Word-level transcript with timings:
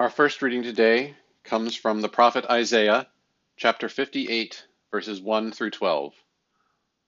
Our 0.00 0.10
first 0.10 0.42
reading 0.42 0.62
today 0.62 1.16
comes 1.42 1.74
from 1.74 2.02
the 2.02 2.08
prophet 2.08 2.44
Isaiah, 2.48 3.08
chapter 3.56 3.88
58, 3.88 4.64
verses 4.92 5.20
1 5.20 5.50
through 5.50 5.70
12. 5.70 6.14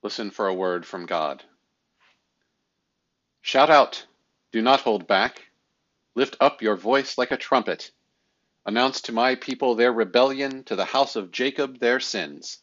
Listen 0.02 0.32
for 0.32 0.48
a 0.48 0.54
word 0.54 0.84
from 0.84 1.06
God. 1.06 1.44
Shout 3.42 3.70
out, 3.70 4.04
do 4.50 4.60
not 4.60 4.80
hold 4.80 5.06
back. 5.06 5.52
Lift 6.16 6.36
up 6.40 6.62
your 6.62 6.74
voice 6.74 7.16
like 7.16 7.30
a 7.30 7.36
trumpet. 7.36 7.92
Announce 8.66 9.02
to 9.02 9.12
my 9.12 9.36
people 9.36 9.76
their 9.76 9.92
rebellion, 9.92 10.64
to 10.64 10.74
the 10.74 10.84
house 10.84 11.14
of 11.14 11.30
Jacob 11.30 11.78
their 11.78 12.00
sins. 12.00 12.58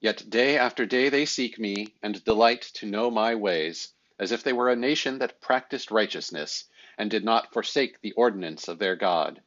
Yet 0.00 0.30
day 0.30 0.56
after 0.56 0.86
day 0.86 1.10
they 1.10 1.26
seek 1.26 1.58
me, 1.58 1.88
and 2.02 2.24
delight 2.24 2.62
to 2.76 2.86
know 2.86 3.10
my 3.10 3.34
ways, 3.34 3.92
as 4.18 4.32
if 4.32 4.42
they 4.42 4.54
were 4.54 4.70
a 4.70 4.76
nation 4.76 5.18
that 5.18 5.42
practiced 5.42 5.90
righteousness, 5.90 6.64
and 6.96 7.10
did 7.10 7.26
not 7.26 7.52
forsake 7.52 8.00
the 8.00 8.12
ordinance 8.12 8.66
of 8.66 8.78
their 8.78 8.96
God. 8.96 9.42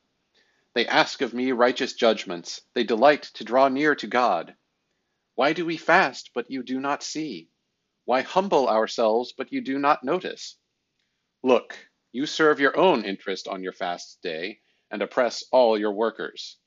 They 0.76 0.88
ask 0.88 1.22
of 1.22 1.34
me 1.34 1.52
righteous 1.52 1.94
judgments. 1.94 2.62
They 2.74 2.84
delight 2.84 3.24
to 3.36 3.44
draw 3.44 3.68
near 3.70 3.96
to 3.96 4.08
God. 4.08 4.56
Why 5.36 5.54
do 5.54 5.66
we 5.66 5.78
fast, 5.78 6.32
but 6.34 6.50
you 6.50 6.64
do 6.64 6.80
not 6.80 7.04
see? 7.04 7.50
Why 8.06 8.22
humble 8.22 8.68
ourselves, 8.68 9.34
but 9.38 9.52
you 9.54 9.62
do 9.62 9.80
not 9.80 10.04
notice? 10.04 10.58
Look, 11.44 11.78
you 12.12 12.26
serve 12.26 12.60
your 12.60 12.78
own 12.78 13.06
interest 13.06 13.48
on 13.48 13.64
your 13.64 13.74
fast 13.74 14.22
day 14.22 14.62
and 14.92 15.02
oppress 15.02 15.44
all 15.52 15.78
your 15.78 15.94
workers. 15.94 16.58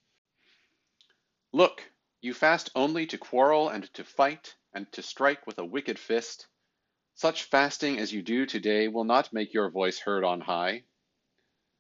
Look, 1.52 1.82
you 2.20 2.34
fast 2.34 2.70
only 2.74 3.06
to 3.06 3.18
quarrel 3.18 3.68
and 3.68 3.92
to 3.94 4.04
fight 4.04 4.54
and 4.74 4.90
to 4.92 5.02
strike 5.02 5.46
with 5.46 5.58
a 5.58 5.64
wicked 5.64 5.98
fist. 5.98 6.48
Such 7.14 7.44
fasting 7.44 7.98
as 7.98 8.12
you 8.12 8.22
do 8.22 8.46
today 8.46 8.88
will 8.88 9.04
not 9.04 9.32
make 9.32 9.54
your 9.54 9.70
voice 9.70 9.98
heard 9.98 10.24
on 10.24 10.40
high. 10.40 10.84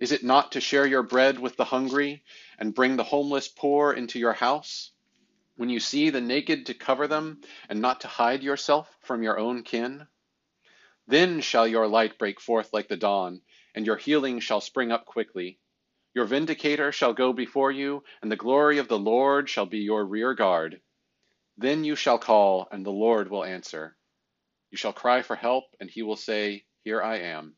Is 0.00 0.12
it 0.12 0.24
not 0.24 0.52
to 0.52 0.62
share 0.62 0.86
your 0.86 1.02
bread 1.02 1.38
with 1.38 1.58
the 1.58 1.66
hungry, 1.66 2.24
and 2.58 2.74
bring 2.74 2.96
the 2.96 3.04
homeless 3.04 3.48
poor 3.48 3.92
into 3.92 4.18
your 4.18 4.32
house? 4.32 4.92
When 5.56 5.68
you 5.68 5.78
see 5.78 6.08
the 6.08 6.22
naked, 6.22 6.64
to 6.66 6.74
cover 6.74 7.06
them, 7.06 7.42
and 7.68 7.82
not 7.82 8.00
to 8.00 8.08
hide 8.08 8.42
yourself 8.42 8.96
from 9.02 9.22
your 9.22 9.38
own 9.38 9.62
kin? 9.62 10.06
Then 11.06 11.42
shall 11.42 11.68
your 11.68 11.86
light 11.86 12.18
break 12.18 12.40
forth 12.40 12.72
like 12.72 12.88
the 12.88 12.96
dawn, 12.96 13.42
and 13.74 13.84
your 13.84 13.96
healing 13.96 14.40
shall 14.40 14.62
spring 14.62 14.90
up 14.90 15.04
quickly. 15.04 15.58
Your 16.14 16.24
vindicator 16.24 16.92
shall 16.92 17.12
go 17.12 17.34
before 17.34 17.70
you, 17.70 18.02
and 18.22 18.32
the 18.32 18.36
glory 18.36 18.78
of 18.78 18.88
the 18.88 18.98
Lord 18.98 19.50
shall 19.50 19.66
be 19.66 19.80
your 19.80 20.06
rear 20.06 20.32
guard. 20.32 20.80
Then 21.58 21.84
you 21.84 21.94
shall 21.94 22.18
call, 22.18 22.68
and 22.72 22.86
the 22.86 22.90
Lord 22.90 23.30
will 23.30 23.44
answer. 23.44 23.98
You 24.70 24.78
shall 24.78 24.94
cry 24.94 25.20
for 25.20 25.36
help, 25.36 25.64
and 25.78 25.90
he 25.90 26.02
will 26.02 26.16
say, 26.16 26.64
Here 26.84 27.02
I 27.02 27.18
am. 27.18 27.54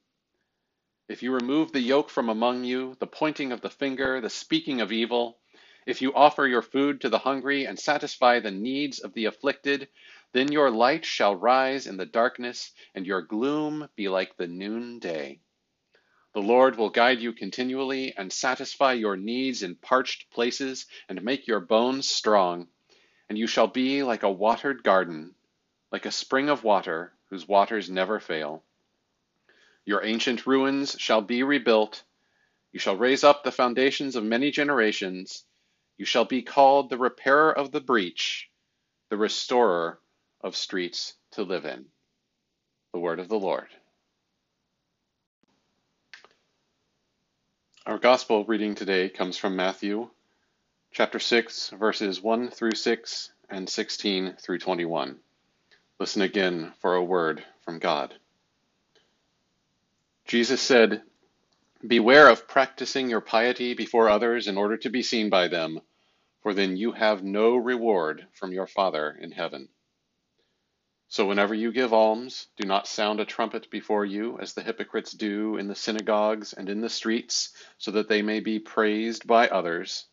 If 1.08 1.22
you 1.22 1.32
remove 1.32 1.72
the 1.72 1.80
yoke 1.80 2.10
from 2.10 2.28
among 2.28 2.64
you, 2.64 2.96
the 3.00 3.06
pointing 3.06 3.50
of 3.50 3.60
the 3.60 3.70
finger, 3.70 4.20
the 4.20 4.30
speaking 4.30 4.80
of 4.80 4.92
evil, 4.92 5.38
if 5.84 6.00
you 6.00 6.14
offer 6.14 6.46
your 6.46 6.62
food 6.62 7.00
to 7.00 7.08
the 7.08 7.18
hungry 7.18 7.66
and 7.66 7.78
satisfy 7.78 8.38
the 8.38 8.52
needs 8.52 9.00
of 9.00 9.12
the 9.12 9.24
afflicted, 9.24 9.88
then 10.32 10.52
your 10.52 10.70
light 10.70 11.04
shall 11.04 11.34
rise 11.34 11.88
in 11.88 11.96
the 11.96 12.06
darkness, 12.06 12.72
and 12.94 13.04
your 13.04 13.20
gloom 13.20 13.88
be 13.96 14.08
like 14.08 14.36
the 14.36 14.46
noonday. 14.46 15.40
The 16.34 16.40
Lord 16.40 16.78
will 16.78 16.88
guide 16.88 17.20
you 17.20 17.32
continually 17.32 18.16
and 18.16 18.32
satisfy 18.32 18.92
your 18.92 19.16
needs 19.16 19.62
in 19.64 19.74
parched 19.74 20.30
places 20.30 20.86
and 21.08 21.22
make 21.22 21.48
your 21.48 21.60
bones 21.60 22.08
strong. 22.08 22.68
And 23.28 23.36
you 23.36 23.48
shall 23.48 23.66
be 23.66 24.02
like 24.04 24.22
a 24.22 24.30
watered 24.30 24.84
garden, 24.84 25.34
like 25.90 26.06
a 26.06 26.12
spring 26.12 26.48
of 26.48 26.64
water 26.64 27.12
whose 27.28 27.48
waters 27.48 27.90
never 27.90 28.20
fail. 28.20 28.64
Your 29.84 30.04
ancient 30.04 30.46
ruins 30.46 30.96
shall 30.98 31.20
be 31.20 31.42
rebuilt. 31.42 32.02
You 32.72 32.80
shall 32.80 32.96
raise 32.96 33.24
up 33.24 33.44
the 33.44 33.52
foundations 33.52 34.16
of 34.16 34.24
many 34.24 34.50
generations. 34.50 35.44
You 35.98 36.04
shall 36.04 36.24
be 36.24 36.42
called 36.42 36.88
the 36.90 36.98
repairer 36.98 37.52
of 37.52 37.72
the 37.72 37.80
breach, 37.80 38.48
the 39.10 39.16
restorer 39.16 39.98
of 40.40 40.56
streets 40.56 41.14
to 41.32 41.42
live 41.42 41.64
in. 41.64 41.86
The 42.92 43.00
word 43.00 43.20
of 43.20 43.28
the 43.28 43.38
Lord. 43.38 43.68
Our 47.86 47.98
gospel 47.98 48.44
reading 48.44 48.76
today 48.76 49.08
comes 49.08 49.36
from 49.36 49.56
Matthew 49.56 50.08
chapter 50.92 51.18
6, 51.18 51.70
verses 51.70 52.22
1 52.22 52.50
through 52.50 52.74
6 52.74 53.32
and 53.50 53.68
16 53.68 54.36
through 54.40 54.58
21. 54.58 55.18
Listen 55.98 56.22
again 56.22 56.72
for 56.80 56.94
a 56.94 57.04
word 57.04 57.44
from 57.64 57.78
God. 57.78 58.14
Jesus 60.26 60.62
said, 60.62 61.02
Beware 61.86 62.28
of 62.28 62.46
practicing 62.46 63.10
your 63.10 63.20
piety 63.20 63.74
before 63.74 64.08
others 64.08 64.46
in 64.46 64.56
order 64.56 64.76
to 64.76 64.90
be 64.90 65.02
seen 65.02 65.30
by 65.30 65.48
them, 65.48 65.80
for 66.40 66.54
then 66.54 66.76
you 66.76 66.92
have 66.92 67.24
no 67.24 67.56
reward 67.56 68.26
from 68.32 68.52
your 68.52 68.68
Father 68.68 69.10
in 69.20 69.32
heaven. 69.32 69.68
So 71.08 71.26
whenever 71.26 71.54
you 71.54 71.72
give 71.72 71.92
alms, 71.92 72.46
do 72.56 72.66
not 72.66 72.86
sound 72.86 73.20
a 73.20 73.24
trumpet 73.24 73.68
before 73.68 74.04
you, 74.04 74.38
as 74.38 74.54
the 74.54 74.62
hypocrites 74.62 75.12
do 75.12 75.56
in 75.56 75.68
the 75.68 75.74
synagogues 75.74 76.52
and 76.52 76.68
in 76.70 76.80
the 76.80 76.88
streets, 76.88 77.52
so 77.76 77.90
that 77.90 78.08
they 78.08 78.22
may 78.22 78.40
be 78.40 78.60
praised 78.60 79.26
by 79.26 79.48
others. 79.48 80.06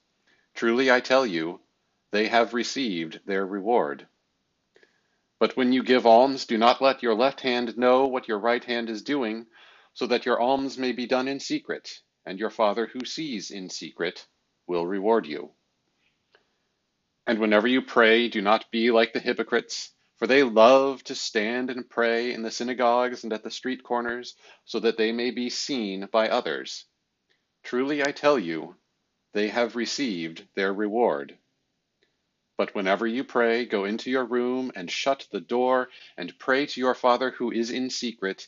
Truly 0.56 0.92
I 0.92 1.00
tell 1.00 1.26
you, 1.26 1.62
they 2.12 2.28
have 2.28 2.54
received 2.54 3.22
their 3.26 3.46
reward. 3.46 4.08
But 5.40 5.56
when 5.56 5.72
you 5.72 5.84
give 5.84 6.06
alms, 6.06 6.46
do 6.46 6.58
not 6.58 6.82
let 6.82 7.02
your 7.02 7.16
left 7.16 7.42
hand 7.42 7.78
know 7.78 8.08
what 8.08 8.28
your 8.28 8.40
right 8.40 8.64
hand 8.66 8.90
is 8.90 9.04
doing 9.04 9.46
so 10.00 10.08
that 10.08 10.26
your 10.26 10.40
alms 10.40 10.78
may 10.78 10.94
be 10.94 11.06
done 11.06 11.28
in 11.28 11.42
secret, 11.42 12.00
and 12.26 12.40
your 12.40 12.50
Father 12.50 12.86
who 12.86 13.04
sees 13.04 13.52
in 13.52 13.70
secret 13.70 14.26
will 14.66 14.88
reward 14.88 15.26
you. 15.26 15.52
And 17.28 17.38
whenever 17.38 17.68
you 17.68 17.82
pray, 17.82 18.30
do 18.30 18.42
not 18.42 18.72
be 18.72 18.92
like 18.92 19.12
the 19.12 19.20
hypocrites, 19.20 19.92
for 20.16 20.26
they 20.26 20.44
love 20.44 21.04
to 21.04 21.16
stand 21.16 21.70
and 21.70 21.90
pray 21.90 22.32
in 22.32 22.44
the 22.44 22.50
synagogues 22.50 23.26
and 23.26 23.34
at 23.34 23.44
the 23.44 23.52
street 23.52 23.84
corners, 23.84 24.36
so 24.64 24.80
that 24.80 24.96
they 24.96 25.12
may 25.12 25.32
be 25.32 25.50
seen 25.50 26.08
by 26.10 26.30
others. 26.30 26.86
Truly 27.64 28.02
I 28.02 28.14
tell 28.14 28.40
you, 28.40 28.78
they 29.34 29.50
have 29.50 29.76
received 29.76 30.48
their 30.56 30.74
reward. 30.74 31.38
But 32.56 32.74
whenever 32.74 33.06
you 33.06 33.26
pray, 33.26 33.66
go 33.66 33.84
into 33.84 34.10
your 34.10 34.24
room 34.24 34.72
and 34.78 34.90
shut 34.90 35.28
the 35.30 35.42
door, 35.42 35.90
and 36.16 36.40
pray 36.40 36.68
to 36.68 36.80
your 36.80 36.96
Father 36.96 37.32
who 37.32 37.52
is 37.52 37.70
in 37.70 37.90
secret 37.90 38.48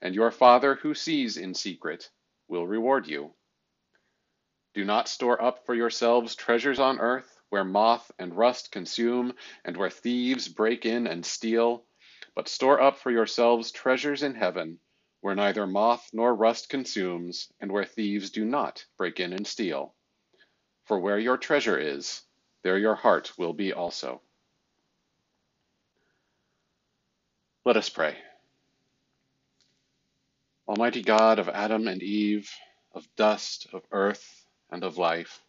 and 0.00 0.14
your 0.14 0.30
Father 0.30 0.76
who 0.76 0.94
sees 0.94 1.36
in 1.36 1.54
secret 1.54 2.10
will 2.48 2.66
reward 2.66 3.06
you. 3.06 3.32
Do 4.74 4.84
not 4.84 5.08
store 5.08 5.42
up 5.42 5.66
for 5.66 5.74
yourselves 5.74 6.34
treasures 6.34 6.78
on 6.78 7.00
earth, 7.00 7.36
where 7.48 7.64
moth 7.64 8.10
and 8.18 8.34
rust 8.34 8.70
consume, 8.70 9.32
and 9.64 9.76
where 9.76 9.90
thieves 9.90 10.48
break 10.48 10.84
in 10.86 11.06
and 11.06 11.24
steal, 11.24 11.84
but 12.34 12.48
store 12.48 12.80
up 12.80 12.98
for 12.98 13.10
yourselves 13.10 13.72
treasures 13.72 14.22
in 14.22 14.34
heaven, 14.34 14.78
where 15.20 15.34
neither 15.34 15.66
moth 15.66 16.08
nor 16.12 16.34
rust 16.34 16.68
consumes, 16.68 17.50
and 17.60 17.72
where 17.72 17.84
thieves 17.84 18.30
do 18.30 18.44
not 18.44 18.84
break 18.96 19.18
in 19.18 19.32
and 19.32 19.46
steal. 19.46 19.94
For 20.84 21.00
where 21.00 21.18
your 21.18 21.36
treasure 21.36 21.78
is, 21.78 22.22
there 22.62 22.78
your 22.78 22.94
heart 22.94 23.32
will 23.38 23.52
be 23.52 23.72
also. 23.72 24.22
Let 27.64 27.76
us 27.76 27.88
pray. 27.88 28.16
Almighty 30.68 31.02
God 31.02 31.38
of 31.40 31.48
Adam 31.48 31.88
and 31.88 32.02
Eve, 32.02 32.50
of 32.94 33.08
dust, 33.16 33.68
of 33.72 33.82
earth, 33.92 34.46
and 34.70 34.84
of 34.84 34.98
life, 34.98 35.40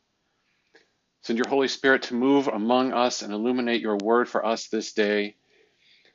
Send 1.22 1.38
your 1.38 1.50
Holy 1.50 1.68
Spirit 1.68 2.04
to 2.04 2.16
move 2.16 2.48
among 2.48 2.94
us 2.94 3.22
and 3.22 3.34
illuminate 3.34 3.82
your 3.82 3.98
word 3.98 4.30
for 4.30 4.46
us 4.46 4.68
this 4.68 4.94
day. 4.94 5.36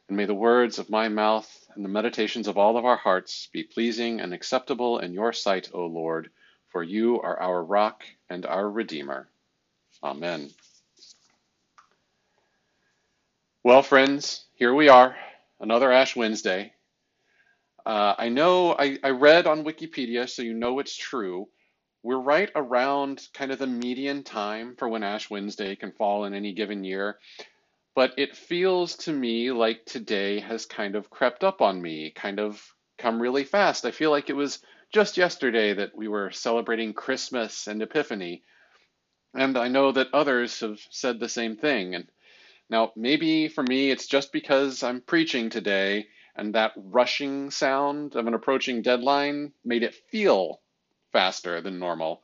And 0.09 0.17
may 0.17 0.27
the 0.27 0.35
words 0.35 0.79
of 0.79 0.91
my 0.91 1.09
mouth 1.09 1.49
and 1.75 1.85
the 1.85 1.91
meditations 1.91 2.49
of 2.49 2.59
all 2.59 2.77
of 2.79 2.85
our 2.85 2.97
hearts 2.97 3.49
be 3.53 3.65
pleasing 3.65 4.21
and 4.21 4.35
acceptable 4.35 4.99
in 5.01 5.13
your 5.13 5.33
sight, 5.33 5.71
O 5.75 5.87
Lord, 5.87 6.31
for 6.69 6.83
you 6.83 7.21
are 7.21 7.41
our 7.41 7.63
rock 7.65 8.05
and 8.31 8.47
our 8.47 8.69
Redeemer. 8.69 9.29
Amen. 10.03 10.51
Well, 13.63 13.83
friends, 13.83 14.45
here 14.55 14.75
we 14.75 14.89
are, 14.89 15.17
another 15.61 15.93
Ash 15.93 16.17
Wednesday. 16.17 16.73
Uh, 17.87 18.15
I 18.17 18.29
know 18.31 18.75
I, 18.79 18.99
I 19.03 19.11
read 19.11 19.47
on 19.47 19.65
Wikipedia, 19.65 20.29
so 20.29 20.43
you 20.43 20.55
know 20.55 20.79
it's 20.79 20.97
true. 20.97 21.49
We're 22.03 22.21
right 22.21 22.51
around 22.55 23.27
kind 23.35 23.51
of 23.51 23.59
the 23.59 23.67
median 23.67 24.23
time 24.25 24.77
for 24.77 24.89
when 24.89 25.03
Ash 25.03 25.31
Wednesday 25.31 25.77
can 25.77 25.93
fall 25.93 26.25
in 26.25 26.35
any 26.35 26.53
given 26.53 26.85
year. 26.85 27.19
But 27.95 28.15
it 28.19 28.37
feels 28.37 28.97
to 28.99 29.13
me 29.13 29.53
like 29.53 29.85
today 29.85 30.41
has 30.41 30.67
kind 30.67 30.97
of 30.97 31.11
crept 31.11 31.45
up 31.45 31.61
on 31.63 31.81
me, 31.81 32.11
kind 32.11 32.41
of 32.41 32.63
come 32.99 33.21
really 33.21 33.45
fast. 33.45 33.85
I 33.85 33.91
feel 33.91 34.11
like 34.11 34.31
it 34.31 34.37
was 34.37 34.61
just 34.93 35.17
yesterday 35.17 35.75
that 35.75 35.97
we 35.97 36.09
were 36.09 36.31
celebrating 36.31 36.93
Christmas 36.93 37.67
and 37.67 37.83
Epiphany. 37.83 38.43
And 39.35 39.57
I 39.59 39.69
know 39.69 39.93
that 39.93 40.15
others 40.15 40.61
have 40.61 40.81
said 40.91 41.21
the 41.21 41.29
same 41.29 41.57
thing. 41.57 41.95
And 41.95 42.07
now, 42.71 42.93
maybe 42.97 43.49
for 43.49 43.63
me, 43.63 43.91
it's 43.91 44.07
just 44.07 44.33
because 44.33 44.83
I'm 44.83 45.01
preaching 45.03 45.51
today 45.51 46.07
and 46.37 46.55
that 46.55 46.73
rushing 46.77 47.51
sound 47.51 48.17
of 48.17 48.27
an 48.27 48.35
approaching 48.35 48.83
deadline 48.83 49.53
made 49.65 49.83
it 49.83 49.95
feel 50.11 50.61
faster 51.13 51.61
than 51.61 51.79
normal. 51.79 52.23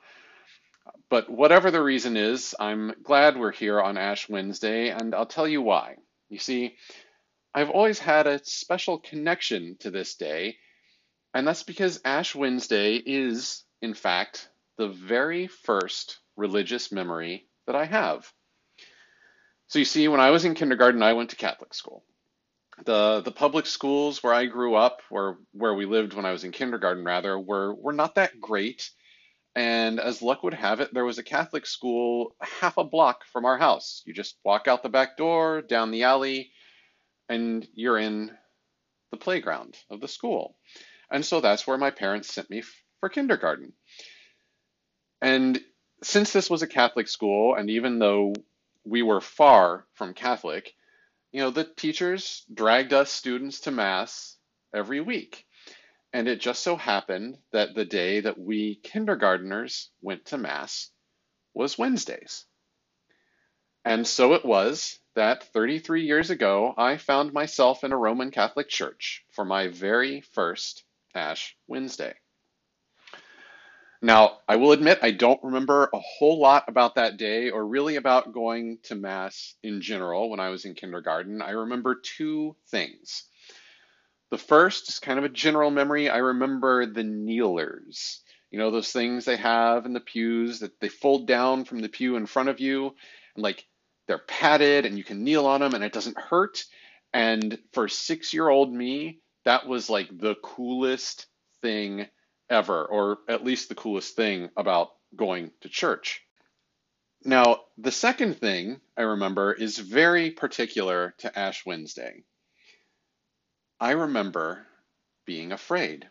But 1.08 1.30
whatever 1.30 1.70
the 1.70 1.82
reason 1.82 2.16
is, 2.16 2.54
I'm 2.58 2.94
glad 3.02 3.36
we're 3.36 3.52
here 3.52 3.80
on 3.80 3.96
Ash 3.96 4.28
Wednesday, 4.28 4.90
and 4.90 5.14
I'll 5.14 5.26
tell 5.26 5.46
you 5.46 5.62
why. 5.62 5.96
You 6.28 6.38
see, 6.38 6.76
I've 7.54 7.70
always 7.70 7.98
had 7.98 8.26
a 8.26 8.44
special 8.44 8.98
connection 8.98 9.76
to 9.80 9.90
this 9.90 10.14
day, 10.14 10.56
and 11.34 11.46
that's 11.46 11.62
because 11.62 12.00
Ash 12.04 12.34
Wednesday 12.34 12.94
is, 12.94 13.64
in 13.82 13.94
fact, 13.94 14.48
the 14.76 14.88
very 14.88 15.46
first 15.46 16.18
religious 16.36 16.90
memory 16.90 17.46
that 17.66 17.76
I 17.76 17.84
have. 17.84 18.32
So 19.68 19.78
you 19.78 19.84
see, 19.84 20.08
when 20.08 20.20
I 20.20 20.30
was 20.30 20.44
in 20.44 20.54
kindergarten, 20.54 21.02
I 21.02 21.12
went 21.12 21.30
to 21.30 21.36
Catholic 21.36 21.74
school 21.74 22.04
the 22.84 23.22
the 23.22 23.32
public 23.32 23.66
schools 23.66 24.22
where 24.22 24.34
I 24.34 24.46
grew 24.46 24.74
up, 24.74 25.00
or 25.10 25.38
where 25.52 25.74
we 25.74 25.86
lived 25.86 26.14
when 26.14 26.24
I 26.26 26.32
was 26.32 26.44
in 26.44 26.52
kindergarten, 26.52 27.04
rather, 27.04 27.38
were 27.38 27.74
were 27.74 27.92
not 27.92 28.14
that 28.16 28.40
great. 28.40 28.90
And 29.56 29.98
as 29.98 30.22
luck 30.22 30.42
would 30.44 30.54
have 30.54 30.80
it, 30.80 30.94
there 30.94 31.04
was 31.04 31.18
a 31.18 31.24
Catholic 31.24 31.66
school 31.66 32.36
half 32.40 32.76
a 32.76 32.84
block 32.84 33.24
from 33.32 33.44
our 33.44 33.58
house. 33.58 34.02
You 34.06 34.14
just 34.14 34.36
walk 34.44 34.68
out 34.68 34.82
the 34.82 34.88
back 34.88 35.16
door, 35.16 35.60
down 35.60 35.90
the 35.90 36.04
alley, 36.04 36.52
and 37.28 37.66
you're 37.74 37.98
in 37.98 38.30
the 39.10 39.16
playground 39.16 39.76
of 39.90 40.00
the 40.00 40.08
school. 40.08 40.56
And 41.10 41.24
so 41.24 41.40
that's 41.40 41.66
where 41.66 41.78
my 41.78 41.90
parents 41.90 42.32
sent 42.32 42.48
me 42.48 42.62
for 43.00 43.08
kindergarten. 43.08 43.72
And 45.20 45.60
since 46.02 46.32
this 46.32 46.48
was 46.48 46.62
a 46.62 46.68
Catholic 46.68 47.08
school, 47.08 47.56
and 47.56 47.68
even 47.70 47.98
though 47.98 48.32
we 48.84 49.02
were 49.02 49.20
far 49.20 49.86
from 49.94 50.14
Catholic, 50.14 50.74
you 51.32 51.40
know, 51.40 51.50
the 51.50 51.64
teachers 51.64 52.44
dragged 52.52 52.92
us 52.92 53.10
students 53.10 53.60
to 53.60 53.70
Mass 53.70 54.36
every 54.74 55.00
week. 55.00 55.46
And 56.12 56.26
it 56.26 56.40
just 56.40 56.62
so 56.62 56.76
happened 56.76 57.38
that 57.52 57.74
the 57.74 57.84
day 57.84 58.20
that 58.20 58.38
we 58.38 58.80
kindergarteners 58.82 59.88
went 60.02 60.24
to 60.26 60.38
Mass 60.38 60.90
was 61.54 61.78
Wednesdays. 61.78 62.46
And 63.84 64.06
so 64.06 64.34
it 64.34 64.44
was 64.44 64.98
that 65.14 65.52
33 65.52 66.04
years 66.04 66.30
ago, 66.30 66.74
I 66.76 66.96
found 66.96 67.32
myself 67.32 67.84
in 67.84 67.92
a 67.92 67.96
Roman 67.96 68.30
Catholic 68.30 68.68
church 68.68 69.24
for 69.30 69.44
my 69.44 69.68
very 69.68 70.20
first 70.20 70.84
Ash 71.14 71.56
Wednesday. 71.66 72.14
Now, 74.02 74.38
I 74.48 74.56
will 74.56 74.72
admit 74.72 75.00
I 75.02 75.10
don't 75.10 75.42
remember 75.42 75.90
a 75.92 75.98
whole 75.98 76.38
lot 76.40 76.64
about 76.68 76.94
that 76.94 77.18
day 77.18 77.50
or 77.50 77.66
really 77.66 77.96
about 77.96 78.32
going 78.32 78.78
to 78.84 78.94
Mass 78.94 79.54
in 79.62 79.82
general 79.82 80.30
when 80.30 80.40
I 80.40 80.48
was 80.48 80.64
in 80.64 80.74
kindergarten. 80.74 81.42
I 81.42 81.50
remember 81.50 81.94
two 81.96 82.56
things. 82.68 83.24
The 84.30 84.38
first 84.38 84.88
is 84.88 85.00
kind 85.00 85.18
of 85.18 85.24
a 85.24 85.28
general 85.28 85.70
memory. 85.70 86.08
I 86.08 86.18
remember 86.18 86.86
the 86.86 87.04
kneelers. 87.04 88.20
You 88.50 88.58
know, 88.58 88.70
those 88.70 88.90
things 88.90 89.24
they 89.24 89.36
have 89.36 89.84
in 89.84 89.92
the 89.92 90.00
pews 90.00 90.60
that 90.60 90.80
they 90.80 90.88
fold 90.88 91.26
down 91.26 91.64
from 91.64 91.80
the 91.80 91.88
pew 91.88 92.16
in 92.16 92.26
front 92.26 92.48
of 92.48 92.58
you, 92.58 92.94
and 93.34 93.42
like 93.42 93.66
they're 94.06 94.18
padded 94.18 94.86
and 94.86 94.96
you 94.96 95.04
can 95.04 95.24
kneel 95.24 95.46
on 95.46 95.60
them 95.60 95.74
and 95.74 95.84
it 95.84 95.92
doesn't 95.92 96.18
hurt. 96.18 96.64
And 97.12 97.58
for 97.72 97.86
six 97.86 98.32
year 98.32 98.48
old 98.48 98.72
me, 98.72 99.20
that 99.44 99.66
was 99.66 99.90
like 99.90 100.08
the 100.16 100.36
coolest 100.42 101.26
thing 101.60 102.06
ever, 102.50 102.84
or 102.84 103.18
at 103.28 103.44
least 103.44 103.68
the 103.68 103.74
coolest 103.74 104.16
thing 104.16 104.50
about 104.56 104.90
going 105.16 105.50
to 105.62 105.68
church. 105.68 106.22
Now, 107.24 107.60
the 107.76 107.92
second 107.92 108.38
thing 108.38 108.80
I 108.96 109.02
remember 109.02 109.52
is 109.52 109.78
very 109.78 110.30
particular 110.30 111.14
to 111.18 111.38
Ash 111.38 111.64
Wednesday. 111.66 112.24
I 113.78 113.92
remember 113.92 114.66
being 115.26 115.52
afraid. 115.52 116.08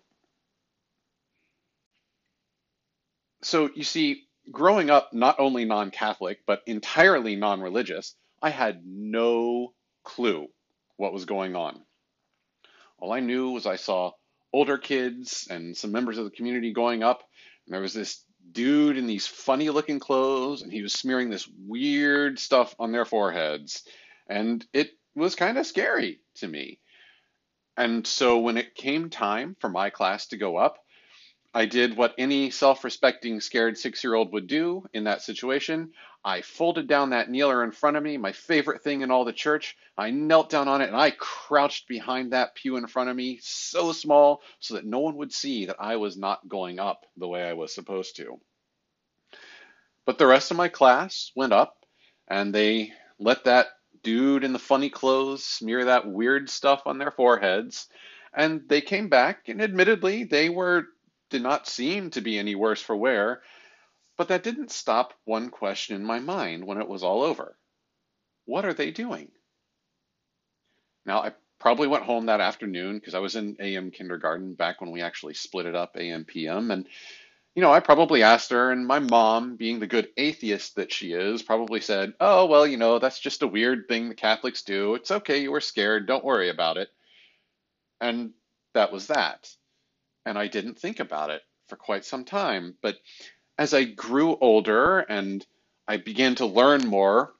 So, 3.42 3.70
you 3.74 3.84
see, 3.84 4.24
growing 4.52 4.90
up 4.90 5.14
not 5.14 5.40
only 5.40 5.66
non 5.66 5.92
Catholic, 5.92 6.40
but 6.46 6.62
entirely 6.66 7.36
non 7.36 7.62
religious, 7.62 8.16
I 8.42 8.50
had 8.50 8.86
no 8.86 9.74
clue 10.04 10.48
what 10.98 11.14
was 11.14 11.26
going 11.26 11.56
on. 11.56 11.82
All 13.00 13.14
I 13.14 13.20
knew 13.20 13.52
was 13.52 13.66
I 13.66 13.78
saw 13.78 14.12
older 14.54 14.78
kids 14.78 15.48
and 15.50 15.76
some 15.76 15.92
members 15.92 16.18
of 16.18 16.26
the 16.26 16.32
community 16.32 16.74
going 16.74 17.04
up. 17.04 17.24
And 17.66 17.74
there 17.74 17.82
was 17.82 17.94
this 17.94 18.24
dude 18.52 18.98
in 18.98 19.08
these 19.08 19.28
funny 19.28 19.70
looking 19.70 20.00
clothes, 20.00 20.62
and 20.62 20.72
he 20.72 20.82
was 20.82 20.94
smearing 20.94 21.30
this 21.30 21.48
weird 21.68 22.40
stuff 22.40 22.76
on 22.80 22.92
their 22.92 23.06
foreheads. 23.06 23.84
And 24.28 24.66
it 24.74 24.92
was 25.16 25.36
kind 25.36 25.58
of 25.58 25.68
scary 25.68 26.22
to 26.36 26.48
me. 26.48 26.80
And 27.78 28.06
so 28.06 28.40
when 28.40 28.58
it 28.58 28.76
came 28.76 29.10
time 29.10 29.56
for 29.60 29.70
my 29.70 29.90
class 29.90 30.28
to 30.28 30.38
go 30.38 30.58
up, 30.58 30.78
I 31.54 31.66
did 31.66 31.98
what 31.98 32.14
any 32.18 32.52
self 32.52 32.84
respecting 32.84 33.42
scared 33.42 33.78
six 33.78 34.04
year 34.04 34.14
old 34.14 34.32
would 34.34 34.48
do 34.48 34.88
in 34.94 35.06
that 35.06 35.24
situation. 35.24 35.94
I 36.24 36.42
folded 36.42 36.88
down 36.88 37.10
that 37.10 37.30
kneeler 37.30 37.64
in 37.64 37.72
front 37.72 37.98
of 37.98 38.04
me, 38.04 38.18
my 38.18 38.34
favorite 38.34 38.84
thing 38.84 39.02
in 39.02 39.10
all 39.10 39.26
the 39.26 39.34
church. 39.34 39.76
I 39.98 40.12
knelt 40.12 40.50
down 40.50 40.68
on 40.68 40.82
it 40.82 40.90
and 40.90 40.98
I 40.98 41.12
crouched 41.12 41.88
behind 41.88 42.34
that 42.34 42.56
pew 42.56 42.76
in 42.78 42.88
front 42.88 43.10
of 43.10 43.16
me, 43.16 43.40
so 43.42 43.92
small, 43.94 44.42
so 44.60 44.76
that 44.76 44.86
no 44.86 45.00
one 45.00 45.16
would 45.16 45.34
see 45.34 45.66
that 45.66 45.78
I 45.80 45.96
was 45.96 46.18
not 46.18 46.48
going 46.48 46.80
up 46.80 47.06
the 47.18 47.28
way 47.28 47.44
I 47.44 47.54
was 47.54 47.74
supposed 47.74 48.18
to. 48.18 48.40
But 50.06 50.18
the 50.18 50.28
rest 50.28 50.52
of 50.52 50.58
my 50.58 50.68
class 50.68 51.32
went 51.36 51.54
up 51.54 51.86
and 52.28 52.54
they 52.54 52.92
let 53.18 53.46
that 53.46 53.68
dude 54.04 54.44
in 54.44 54.54
the 54.54 54.60
funny 54.60 54.90
clothes 54.90 55.44
smear 55.44 55.86
that 55.86 56.08
weird 56.08 56.50
stuff 56.50 56.84
on 56.86 56.98
their 56.98 57.12
foreheads. 57.12 57.88
And 58.34 58.62
they 58.70 58.82
came 58.82 59.10
back, 59.10 59.50
and 59.50 59.60
admittedly, 59.60 60.24
they 60.24 60.50
were 60.50 60.88
did 61.30 61.42
not 61.42 61.68
seem 61.68 62.10
to 62.12 62.22
be 62.22 62.38
any 62.38 62.56
worse 62.56 62.82
for 62.82 62.96
wear. 62.96 63.42
But 64.18 64.28
that 64.28 64.44
didn't 64.44 64.72
stop 64.72 65.14
one 65.24 65.50
question 65.50 65.96
in 65.96 66.04
my 66.04 66.20
mind 66.20 66.66
when 66.66 66.78
it 66.78 66.90
was 66.90 67.04
all 67.04 67.24
over. 67.24 67.58
What 68.46 68.66
are 68.66 68.74
they 68.74 68.92
doing? 68.92 69.32
Now, 71.06 71.22
I 71.22 71.34
probably 71.60 71.88
went 71.88 72.04
home 72.04 72.26
that 72.26 72.42
afternoon 72.42 72.96
because 72.96 73.16
I 73.16 73.20
was 73.20 73.36
in 73.36 73.56
AM 73.60 73.92
kindergarten 73.92 74.56
back 74.56 74.82
when 74.82 74.92
we 74.92 75.02
actually 75.02 75.36
split 75.36 75.66
it 75.66 75.76
up 75.76 75.96
AM 75.96 76.26
PM. 76.26 76.72
And, 76.72 76.86
you 77.56 77.62
know, 77.62 77.72
I 77.72 77.80
probably 77.80 78.24
asked 78.24 78.50
her, 78.52 78.72
and 78.72 78.86
my 78.86 79.00
mom, 79.00 79.56
being 79.56 79.80
the 79.80 79.88
good 79.88 80.10
atheist 80.18 80.76
that 80.76 80.92
she 80.92 81.14
is, 81.14 81.42
probably 81.42 81.80
said, 81.80 82.14
Oh, 82.20 82.46
well, 82.46 82.68
you 82.68 82.78
know, 82.78 83.00
that's 83.00 83.20
just 83.20 83.42
a 83.42 83.48
weird 83.48 83.88
thing 83.88 84.10
the 84.10 84.16
Catholics 84.16 84.64
do. 84.64 84.96
It's 84.96 85.12
okay, 85.12 85.42
you 85.42 85.52
were 85.52 85.62
scared. 85.62 86.08
Don't 86.08 86.26
worry 86.26 86.50
about 86.50 86.78
it. 86.78 86.90
And 88.02 88.32
that 88.74 88.92
was 88.92 89.08
that. 89.08 89.50
And 90.30 90.38
I 90.38 90.46
didn't 90.46 90.78
think 90.78 91.00
about 91.00 91.32
it 91.32 91.42
for 91.70 91.76
quite 91.76 92.06
some 92.06 92.24
time. 92.24 92.76
But 92.84 93.00
as 93.58 93.74
I 93.74 93.84
grew 93.86 94.38
older 94.38 95.00
and 95.00 95.44
I 95.88 95.98
began 95.98 96.36
to 96.36 96.46
learn 96.46 96.86
more 96.86 97.34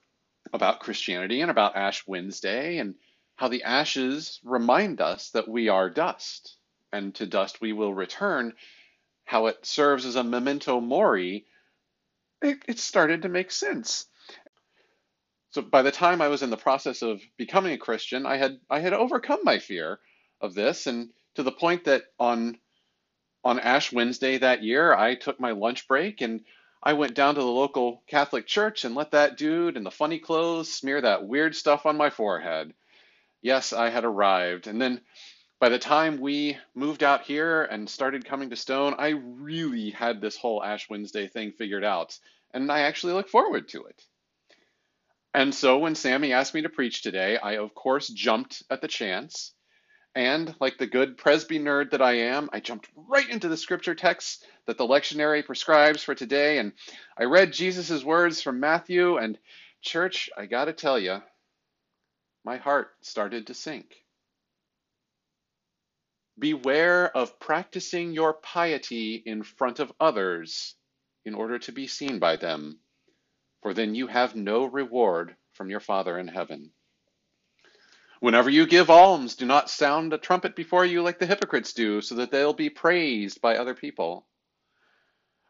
about 0.54 0.80
Christianity 0.80 1.42
and 1.42 1.52
about 1.52 1.76
Ash 1.76 2.08
Wednesday 2.08 2.80
and 2.80 2.96
how 3.36 3.48
the 3.48 3.62
ashes 3.62 4.40
remind 4.44 5.02
us 5.02 5.30
that 5.30 5.48
we 5.48 5.70
are 5.70 5.92
dust 5.92 6.58
and 6.92 7.14
to 7.14 7.28
dust 7.28 7.62
we 7.62 7.74
will 7.74 7.94
return, 7.94 8.54
how 9.24 9.46
it 9.46 9.68
serves 9.68 10.08
as 10.08 10.16
a 10.16 10.24
memento 10.24 10.82
mori, 10.82 11.46
it, 12.42 12.58
it 12.68 12.80
started 12.80 13.22
to 13.22 13.30
make 13.30 13.52
sense. 13.52 14.08
So 15.52 15.62
by 15.62 15.84
the 15.84 15.92
time 15.92 16.24
I 16.24 16.30
was 16.30 16.42
in 16.42 16.50
the 16.50 16.58
process 16.58 17.04
of 17.04 17.22
becoming 17.38 17.74
a 17.74 17.78
Christian, 17.78 18.26
I 18.26 18.38
had 18.38 18.60
I 18.68 18.80
had 18.80 18.94
overcome 18.94 19.42
my 19.44 19.60
fear 19.60 20.00
of 20.42 20.56
this 20.56 20.88
and 20.88 21.12
to 21.36 21.44
the 21.44 21.52
point 21.52 21.86
that 21.86 22.06
on 22.18 22.58
on 23.44 23.60
Ash 23.60 23.92
Wednesday 23.92 24.38
that 24.38 24.64
year, 24.64 24.94
I 24.94 25.16
took 25.16 25.40
my 25.40 25.52
lunch 25.52 25.88
break 25.88 26.22
and 26.22 26.44
I 26.82 26.94
went 26.94 27.14
down 27.14 27.36
to 27.36 27.42
the 27.42 27.48
local 27.48 28.04
Catholic 28.08 28.48
church 28.48 28.86
and 28.86 28.96
let 28.96 29.12
that 29.12 29.38
dude 29.38 29.78
in 29.78 29.84
the 29.84 29.92
funny 29.92 30.20
clothes 30.20 30.72
smear 30.72 31.02
that 31.02 31.26
weird 31.26 31.56
stuff 31.56 31.86
on 31.86 31.98
my 31.98 32.10
forehead. 32.10 32.74
Yes, 33.42 33.74
I 33.74 33.90
had 33.90 34.06
arrived. 34.06 34.68
And 34.68 34.82
then 34.82 35.02
by 35.60 35.70
the 35.70 35.80
time 35.80 36.20
we 36.20 36.58
moved 36.74 37.04
out 37.04 37.24
here 37.24 37.64
and 37.64 37.90
started 37.90 38.26
coming 38.26 38.50
to 38.50 38.56
Stone, 38.56 38.96
I 38.98 39.10
really 39.10 39.90
had 39.90 40.22
this 40.22 40.38
whole 40.38 40.64
Ash 40.64 40.90
Wednesday 40.90 41.28
thing 41.28 41.52
figured 41.52 41.84
out. 41.84 42.18
And 42.54 42.72
I 42.72 42.82
actually 42.82 43.14
look 43.14 43.30
forward 43.30 43.68
to 43.70 43.86
it. 43.86 44.02
And 45.34 45.54
so 45.54 45.78
when 45.80 45.96
Sammy 45.96 46.34
asked 46.34 46.54
me 46.54 46.62
to 46.64 46.70
preach 46.70 47.02
today, 47.02 47.38
I 47.38 47.58
of 47.58 47.76
course 47.76 48.08
jumped 48.08 48.64
at 48.70 48.82
the 48.82 48.88
chance. 48.88 49.54
And 50.16 50.54
like 50.60 50.78
the 50.78 50.88
good 50.88 51.18
Presby 51.18 51.60
nerd 51.60 51.92
that 51.92 52.02
I 52.02 52.14
am, 52.14 52.50
I 52.52 52.60
jumped 52.60 52.90
right 52.96 53.30
into 53.30 53.48
the 53.48 53.58
scripture 53.58 53.96
text 53.96 54.46
that 54.66 54.78
the 54.78 54.88
lectionary 54.88 55.46
prescribes 55.46 56.04
for 56.04 56.16
today. 56.16 56.58
And 56.58 56.74
I 57.18 57.26
read 57.26 57.54
Jesus' 57.54 58.04
words 58.04 58.42
from 58.42 58.60
Matthew. 58.60 59.18
And 59.18 59.38
church, 59.82 60.30
I 60.38 60.46
got 60.46 60.66
to 60.66 60.74
tell 60.74 61.00
you, 61.00 61.22
my 62.44 62.58
heart 62.58 62.90
started 63.02 63.48
to 63.48 63.54
sink. 63.54 63.96
Beware 66.38 67.16
of 67.16 67.40
practicing 67.40 68.14
your 68.14 68.34
piety 68.34 69.16
in 69.16 69.44
front 69.44 69.80
of 69.80 69.92
others 70.00 70.76
in 71.26 71.36
order 71.36 71.60
to 71.60 71.72
be 71.72 71.88
seen 71.88 72.20
by 72.20 72.38
them 72.38 72.80
for 73.62 73.74
then 73.74 73.96
you 73.96 74.08
have 74.08 74.36
no 74.36 74.66
reward 74.66 75.36
from 75.54 75.70
your 75.70 75.80
Father 75.80 76.18
in 76.18 76.28
heaven. 76.28 76.72
Whenever 78.20 78.50
you 78.50 78.66
give 78.66 78.90
alms, 78.90 79.36
do 79.36 79.46
not 79.46 79.70
sound 79.70 80.12
a 80.14 80.18
trumpet 80.18 80.56
before 80.56 80.86
you 80.86 81.02
like 81.02 81.20
the 81.20 81.26
hypocrites 81.26 81.74
do, 81.74 82.02
so 82.02 82.16
that 82.16 82.32
they'll 82.32 82.54
be 82.54 82.70
praised 82.70 83.42
by 83.42 83.56
other 83.56 83.74
people. 83.74 84.28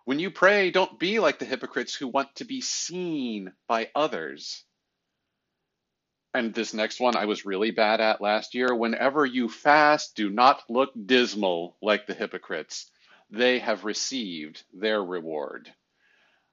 When 0.05 0.19
you 0.19 0.29
pray, 0.31 0.71
don't 0.71 0.99
be 0.99 1.19
like 1.19 1.39
the 1.39 1.45
hypocrites 1.45 1.95
who 1.95 2.07
want 2.07 2.35
to 2.35 2.45
be 2.45 2.61
seen 2.61 3.53
by 3.67 3.89
others. 3.95 4.63
And 6.33 6.53
this 6.53 6.73
next 6.73 6.99
one 6.99 7.15
I 7.15 7.25
was 7.25 7.45
really 7.45 7.71
bad 7.71 8.01
at 8.01 8.21
last 8.21 8.53
year. 8.53 8.73
Whenever 8.73 9.25
you 9.25 9.49
fast, 9.49 10.15
do 10.15 10.29
not 10.29 10.61
look 10.69 10.91
dismal 11.05 11.75
like 11.81 12.05
the 12.05 12.13
hypocrites. 12.13 12.91
They 13.31 13.59
have 13.59 13.83
received 13.83 14.63
their 14.73 15.03
reward. 15.03 15.71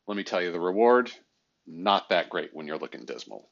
Let 0.07 0.17
me 0.17 0.25
tell 0.25 0.43
you, 0.43 0.53
the 0.53 0.61
reward 0.61 1.13
not 1.67 2.09
that 2.11 2.31
great 2.31 2.55
when 2.55 2.67
you're 2.67 2.79
looking 2.79 3.05
dismal. 3.05 3.49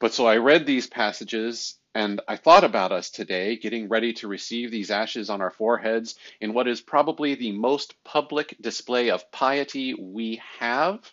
But 0.00 0.14
so 0.14 0.26
I 0.26 0.38
read 0.38 0.64
these 0.64 0.86
passages 0.86 1.78
and 1.94 2.22
I 2.26 2.36
thought 2.36 2.64
about 2.64 2.90
us 2.90 3.10
today 3.10 3.56
getting 3.56 3.88
ready 3.88 4.14
to 4.14 4.28
receive 4.28 4.70
these 4.70 4.90
ashes 4.90 5.28
on 5.28 5.42
our 5.42 5.50
foreheads 5.50 6.14
in 6.40 6.54
what 6.54 6.68
is 6.68 6.80
probably 6.80 7.34
the 7.34 7.52
most 7.52 8.02
public 8.02 8.56
display 8.60 9.10
of 9.10 9.30
piety 9.30 9.92
we 9.94 10.40
have. 10.58 11.12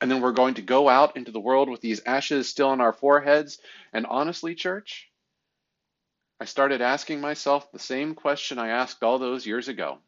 And 0.00 0.08
then 0.08 0.20
we're 0.20 0.32
going 0.32 0.54
to 0.54 0.62
go 0.62 0.88
out 0.88 1.16
into 1.16 1.32
the 1.32 1.40
world 1.40 1.68
with 1.68 1.80
these 1.80 2.02
ashes 2.06 2.48
still 2.48 2.68
on 2.68 2.80
our 2.80 2.92
foreheads. 2.92 3.58
And 3.92 4.06
honestly, 4.06 4.54
church, 4.54 5.10
I 6.38 6.44
started 6.44 6.80
asking 6.80 7.20
myself 7.20 7.72
the 7.72 7.78
same 7.78 8.14
question 8.14 8.58
I 8.58 8.68
asked 8.68 9.02
all 9.02 9.18
those 9.18 9.46
years 9.46 9.66
ago 9.66 9.98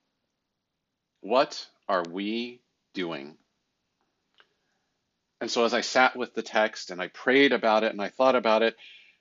What 1.20 1.66
are 1.88 2.04
we 2.08 2.60
doing? 2.94 3.38
And 5.40 5.50
so 5.50 5.64
as 5.64 5.74
I 5.74 5.82
sat 5.82 6.16
with 6.16 6.34
the 6.34 6.42
text 6.42 6.90
and 6.90 7.00
I 7.00 7.08
prayed 7.08 7.52
about 7.52 7.84
it 7.84 7.92
and 7.92 8.00
I 8.00 8.08
thought 8.08 8.36
about 8.36 8.62
it 8.62 8.76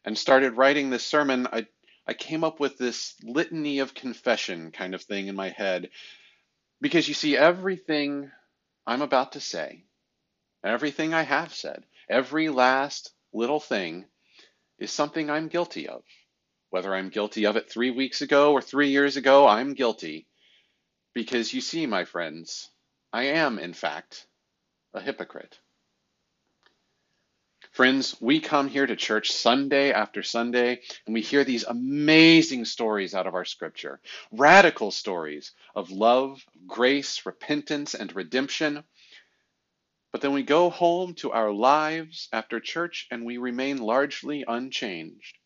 and 0.06 0.18
started 0.18 0.54
writing 0.54 0.90
this 0.90 1.06
sermon, 1.06 1.48
I, 1.52 1.68
I 2.08 2.14
came 2.14 2.44
up 2.44 2.60
with 2.60 2.78
this 2.78 3.16
litany 3.24 3.80
of 3.80 3.94
confession 3.94 4.72
kind 4.72 4.96
of 4.96 5.02
thing 5.02 5.28
in 5.28 5.36
my 5.36 5.50
head. 5.50 5.90
Because 6.80 7.08
you 7.08 7.14
see, 7.14 7.36
everything 7.36 8.32
I'm 8.88 9.02
about 9.02 9.34
to 9.34 9.42
say, 9.42 9.84
everything 10.64 11.14
I 11.14 11.24
have 11.24 11.54
said, 11.54 11.84
every 12.10 12.50
last 12.50 13.12
little 13.34 13.60
thing 13.60 14.06
is 14.80 14.92
something 14.92 15.30
I'm 15.30 15.48
guilty 15.48 15.88
of. 15.88 16.04
Whether 16.70 16.94
I'm 16.94 17.10
guilty 17.10 17.46
of 17.46 17.56
it 17.56 17.70
three 17.70 17.92
weeks 17.92 18.22
ago 18.22 18.54
or 18.54 18.62
three 18.62 18.90
years 18.90 19.18
ago, 19.18 19.48
I'm 19.48 19.74
guilty. 19.74 20.28
Because 21.14 21.54
you 21.54 21.62
see, 21.62 21.86
my 21.86 22.06
friends, 22.06 22.70
I 23.12 23.24
am, 23.24 23.60
in 23.60 23.74
fact, 23.74 24.28
a 24.94 25.02
hypocrite. 25.02 25.60
Friends, 27.76 28.16
we 28.22 28.40
come 28.40 28.70
here 28.70 28.88
to 28.88 28.96
church 28.96 29.34
Sunday 29.34 29.92
after 29.92 30.24
Sunday 30.24 30.80
and 31.06 31.14
we 31.14 31.20
hear 31.20 31.44
these 31.44 31.66
amazing 31.66 32.64
stories 32.64 33.14
out 33.14 33.28
of 33.28 33.36
our 33.36 33.44
scripture, 33.44 34.00
radical 34.32 34.92
stories 34.92 35.52
of 35.76 35.92
love, 35.92 36.42
grace, 36.68 37.26
repentance, 37.26 37.94
and 37.94 38.16
redemption. 38.16 38.86
But 40.14 40.22
then 40.22 40.32
we 40.32 40.44
go 40.44 40.70
home 40.70 41.16
to 41.16 41.34
our 41.34 41.52
lives 41.52 42.30
after 42.32 42.62
church 42.62 43.08
and 43.12 43.26
we 43.26 43.40
remain 43.40 43.80
largely 43.80 44.46
unchanged. 44.48 45.38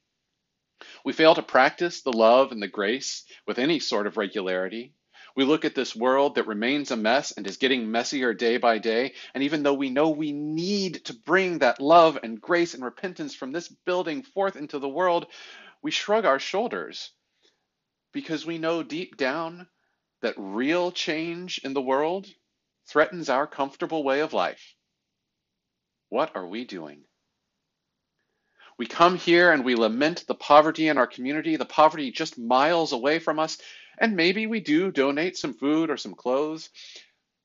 We 1.03 1.13
fail 1.13 1.33
to 1.33 1.41
practice 1.41 2.03
the 2.03 2.13
love 2.13 2.51
and 2.51 2.61
the 2.61 2.67
grace 2.67 3.25
with 3.47 3.57
any 3.57 3.79
sort 3.79 4.05
of 4.05 4.17
regularity. 4.17 4.93
We 5.39 5.45
look 5.45 5.63
at 5.63 5.73
this 5.73 5.95
world 5.95 6.35
that 6.35 6.47
remains 6.47 6.91
a 6.91 6.97
mess 6.97 7.31
and 7.31 7.47
is 7.47 7.55
getting 7.55 7.89
messier 7.89 8.33
day 8.33 8.57
by 8.57 8.77
day. 8.77 9.13
And 9.33 9.41
even 9.41 9.63
though 9.63 9.73
we 9.73 9.89
know 9.89 10.09
we 10.09 10.33
need 10.33 11.05
to 11.05 11.13
bring 11.13 11.59
that 11.59 11.79
love 11.79 12.19
and 12.21 12.41
grace 12.41 12.73
and 12.73 12.83
repentance 12.83 13.33
from 13.33 13.53
this 13.53 13.69
building 13.69 14.21
forth 14.21 14.57
into 14.57 14.79
the 14.79 14.89
world, 14.89 15.27
we 15.81 15.91
shrug 15.91 16.25
our 16.25 16.39
shoulders 16.39 17.11
because 18.11 18.45
we 18.45 18.57
know 18.57 18.83
deep 18.83 19.15
down 19.15 19.67
that 20.21 20.33
real 20.35 20.91
change 20.91 21.61
in 21.63 21.73
the 21.73 21.81
world 21.81 22.27
threatens 22.89 23.29
our 23.29 23.47
comfortable 23.47 24.03
way 24.03 24.19
of 24.19 24.33
life. 24.33 24.75
What 26.09 26.35
are 26.35 26.47
we 26.47 26.65
doing? 26.65 27.03
We 28.77 28.87
come 28.87 29.17
here 29.17 29.51
and 29.51 29.63
we 29.63 29.75
lament 29.75 30.25
the 30.27 30.35
poverty 30.35 30.89
in 30.89 30.97
our 30.97 31.07
community, 31.07 31.55
the 31.57 31.65
poverty 31.65 32.11
just 32.11 32.37
miles 32.37 32.93
away 32.93 33.19
from 33.19 33.37
us, 33.37 33.57
and 33.99 34.15
maybe 34.15 34.47
we 34.47 34.59
do 34.59 34.91
donate 34.91 35.37
some 35.37 35.53
food 35.53 35.89
or 35.89 35.97
some 35.97 36.13
clothes. 36.13 36.69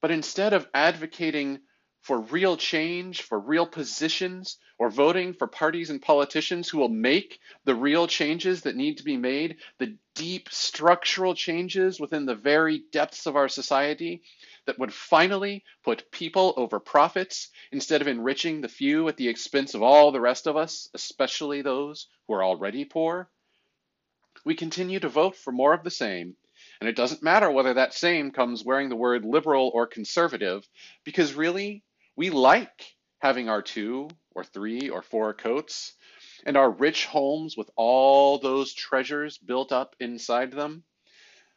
But 0.01 0.11
instead 0.11 0.53
of 0.53 0.69
advocating 0.73 1.61
for 2.03 2.21
real 2.21 2.59
change, 2.59 3.23
for 3.23 3.41
real 3.41 3.67
positions, 3.67 4.59
or 4.79 4.91
voting 4.91 5.33
for 5.33 5.47
parties 5.47 5.89
and 5.89 6.03
politicians 6.03 6.69
who 6.69 6.77
will 6.77 6.91
make 6.91 7.41
the 7.65 7.75
real 7.75 8.07
changes 8.07 8.61
that 8.61 8.77
need 8.77 8.99
to 8.99 9.05
be 9.05 9.17
made, 9.17 9.57
the 9.79 9.97
deep 10.15 10.51
structural 10.51 11.35
changes 11.35 11.99
within 11.99 12.27
the 12.27 12.35
very 12.35 12.83
depths 12.93 13.25
of 13.25 13.37
our 13.37 13.49
society 13.49 14.23
that 14.67 14.79
would 14.79 14.93
finally 14.93 15.65
put 15.83 16.11
people 16.11 16.53
over 16.59 16.79
profits 16.79 17.49
instead 17.73 18.03
of 18.03 18.09
enriching 18.09 18.61
the 18.61 18.69
few 18.69 19.09
at 19.09 19.17
the 19.17 19.29
expense 19.29 19.73
of 19.75 19.83
all 19.83 20.13
the 20.13 20.21
rest 20.21 20.47
of 20.47 20.59
us, 20.59 20.91
especially 20.93 21.63
those 21.63 22.09
who 22.27 22.35
are 22.35 22.45
already 22.45 22.85
poor. 22.85 23.31
We 24.45 24.55
continue 24.55 25.01
to 25.01 25.09
vote 25.09 25.37
for 25.37 25.53
more 25.53 25.73
of 25.73 25.85
the 25.85 25.91
same 25.91 26.37
and 26.81 26.89
it 26.89 26.97
doesn't 26.97 27.23
matter 27.23 27.51
whether 27.51 27.75
that 27.75 27.95
same 27.95 28.31
comes 28.31 28.65
wearing 28.65 28.89
the 28.89 28.97
word 28.97 29.25
liberal 29.25 29.71
or 29.75 29.87
conservative, 29.87 30.69
because 31.05 31.35
really, 31.35 31.83
we 32.17 32.31
like 32.31 32.95
having 33.19 33.49
our 33.49 33.63
two 33.63 34.09
or 34.35 34.45
three 34.45 34.89
or 34.91 35.03
four 35.03 35.35
coats 35.35 35.95
and 36.47 36.57
our 36.57 36.71
rich 36.71 37.07
homes 37.07 37.57
with 37.57 37.71
all 37.77 38.39
those 38.39 38.75
treasures 38.75 39.39
built 39.39 39.73
up 39.73 39.97
inside 40.01 40.53
them. 40.53 40.85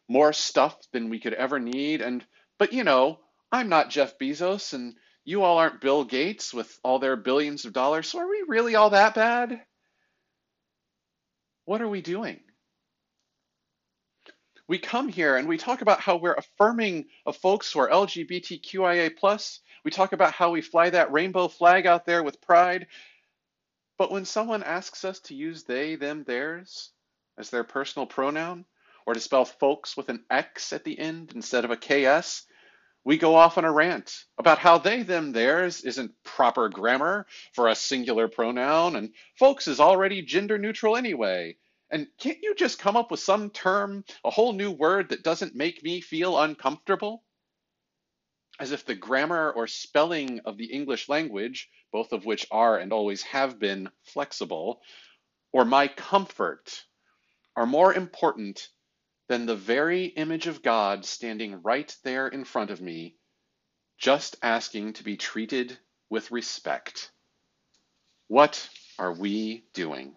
More 0.07 0.31
stuff 0.31 0.77
than 0.93 1.09
we 1.09 1.19
could 1.19 1.33
ever 1.33 1.59
need. 1.59 2.01
And, 2.01 2.25
but 2.57 2.71
you 2.71 2.83
know, 2.83 3.19
I'm 3.51 3.69
not 3.69 3.89
Jeff 3.89 4.17
Bezos 4.17 4.73
and 4.73 4.95
you 5.25 5.43
all 5.43 5.57
aren't 5.57 5.81
Bill 5.81 6.05
Gates 6.05 6.53
with 6.53 6.79
all 6.83 6.99
their 6.99 7.17
billions 7.17 7.65
of 7.65 7.73
dollars. 7.73 8.07
So 8.07 8.19
are 8.19 8.29
we 8.29 8.45
really 8.47 8.75
all 8.75 8.91
that 8.91 9.13
bad? 9.13 9.59
What 11.65 11.81
are 11.81 11.89
we 11.89 12.01
doing? 12.01 12.39
We 14.67 14.77
come 14.77 15.07
here 15.07 15.37
and 15.37 15.47
we 15.47 15.57
talk 15.57 15.81
about 15.81 16.01
how 16.01 16.17
we're 16.17 16.33
affirming 16.33 17.05
of 17.25 17.37
folks 17.37 17.71
who 17.71 17.79
are 17.79 17.89
LGBTQIA 17.89 19.15
plus. 19.15 19.61
We 19.85 19.91
talk 19.91 20.11
about 20.11 20.33
how 20.33 20.51
we 20.51 20.61
fly 20.61 20.89
that 20.89 21.11
rainbow 21.11 21.47
flag 21.47 21.85
out 21.85 22.05
there 22.05 22.21
with 22.21 22.41
pride. 22.41 22.87
But 23.97 24.11
when 24.11 24.25
someone 24.25 24.63
asks 24.63 25.05
us 25.05 25.19
to 25.21 25.35
use 25.35 25.63
they, 25.63 25.95
them, 25.95 26.23
theirs 26.25 26.91
as 27.37 27.49
their 27.49 27.63
personal 27.63 28.05
pronoun, 28.05 28.65
or 29.05 29.13
to 29.13 29.19
spell 29.19 29.45
folks 29.45 29.95
with 29.95 30.09
an 30.09 30.25
X 30.29 30.73
at 30.73 30.83
the 30.83 30.99
end 30.99 31.31
instead 31.33 31.63
of 31.63 31.71
a 31.71 31.77
KS, 31.77 32.45
we 33.05 33.17
go 33.17 33.35
off 33.35 33.57
on 33.57 33.63
a 33.63 33.71
rant 33.71 34.25
about 34.37 34.59
how 34.59 34.79
they, 34.79 35.01
them, 35.01 35.31
theirs 35.31 35.81
isn't 35.81 36.11
proper 36.25 36.67
grammar 36.67 37.25
for 37.53 37.69
a 37.69 37.75
singular 37.75 38.27
pronoun, 38.27 38.97
and 38.97 39.13
folks 39.39 39.69
is 39.69 39.79
already 39.79 40.21
gender 40.23 40.57
neutral 40.57 40.97
anyway, 40.97 41.55
and 41.89 42.07
can't 42.17 42.39
you 42.41 42.55
just 42.55 42.79
come 42.79 42.97
up 42.97 43.11
with 43.11 43.19
some 43.19 43.49
term, 43.49 44.03
a 44.23 44.29
whole 44.29 44.53
new 44.53 44.71
word 44.71 45.09
that 45.09 45.23
doesn't 45.23 45.55
make 45.55 45.83
me 45.83 46.01
feel 46.01 46.39
uncomfortable? 46.39 47.23
As 48.59 48.71
if 48.71 48.85
the 48.85 48.95
grammar 48.95 49.51
or 49.51 49.67
spelling 49.67 50.41
of 50.45 50.57
the 50.57 50.65
English 50.65 51.09
language, 51.09 51.69
both 51.91 52.11
of 52.11 52.25
which 52.25 52.47
are 52.51 52.77
and 52.77 52.91
always 52.91 53.23
have 53.23 53.59
been 53.59 53.89
flexible, 54.03 54.81
or 55.53 55.65
my 55.65 55.87
comfort 55.87 56.83
are 57.55 57.65
more 57.67 57.93
important 57.93 58.69
than 59.29 59.45
the 59.45 59.55
very 59.55 60.05
image 60.05 60.47
of 60.47 60.61
God 60.63 61.05
standing 61.05 61.61
right 61.61 61.95
there 62.03 62.27
in 62.27 62.45
front 62.45 62.71
of 62.71 62.81
me 62.81 63.15
just 63.97 64.35
asking 64.41 64.93
to 64.93 65.03
be 65.03 65.17
treated 65.17 65.77
with 66.09 66.31
respect. 66.31 67.11
What 68.27 68.69
are 68.99 69.13
we 69.13 69.65
doing? 69.73 70.15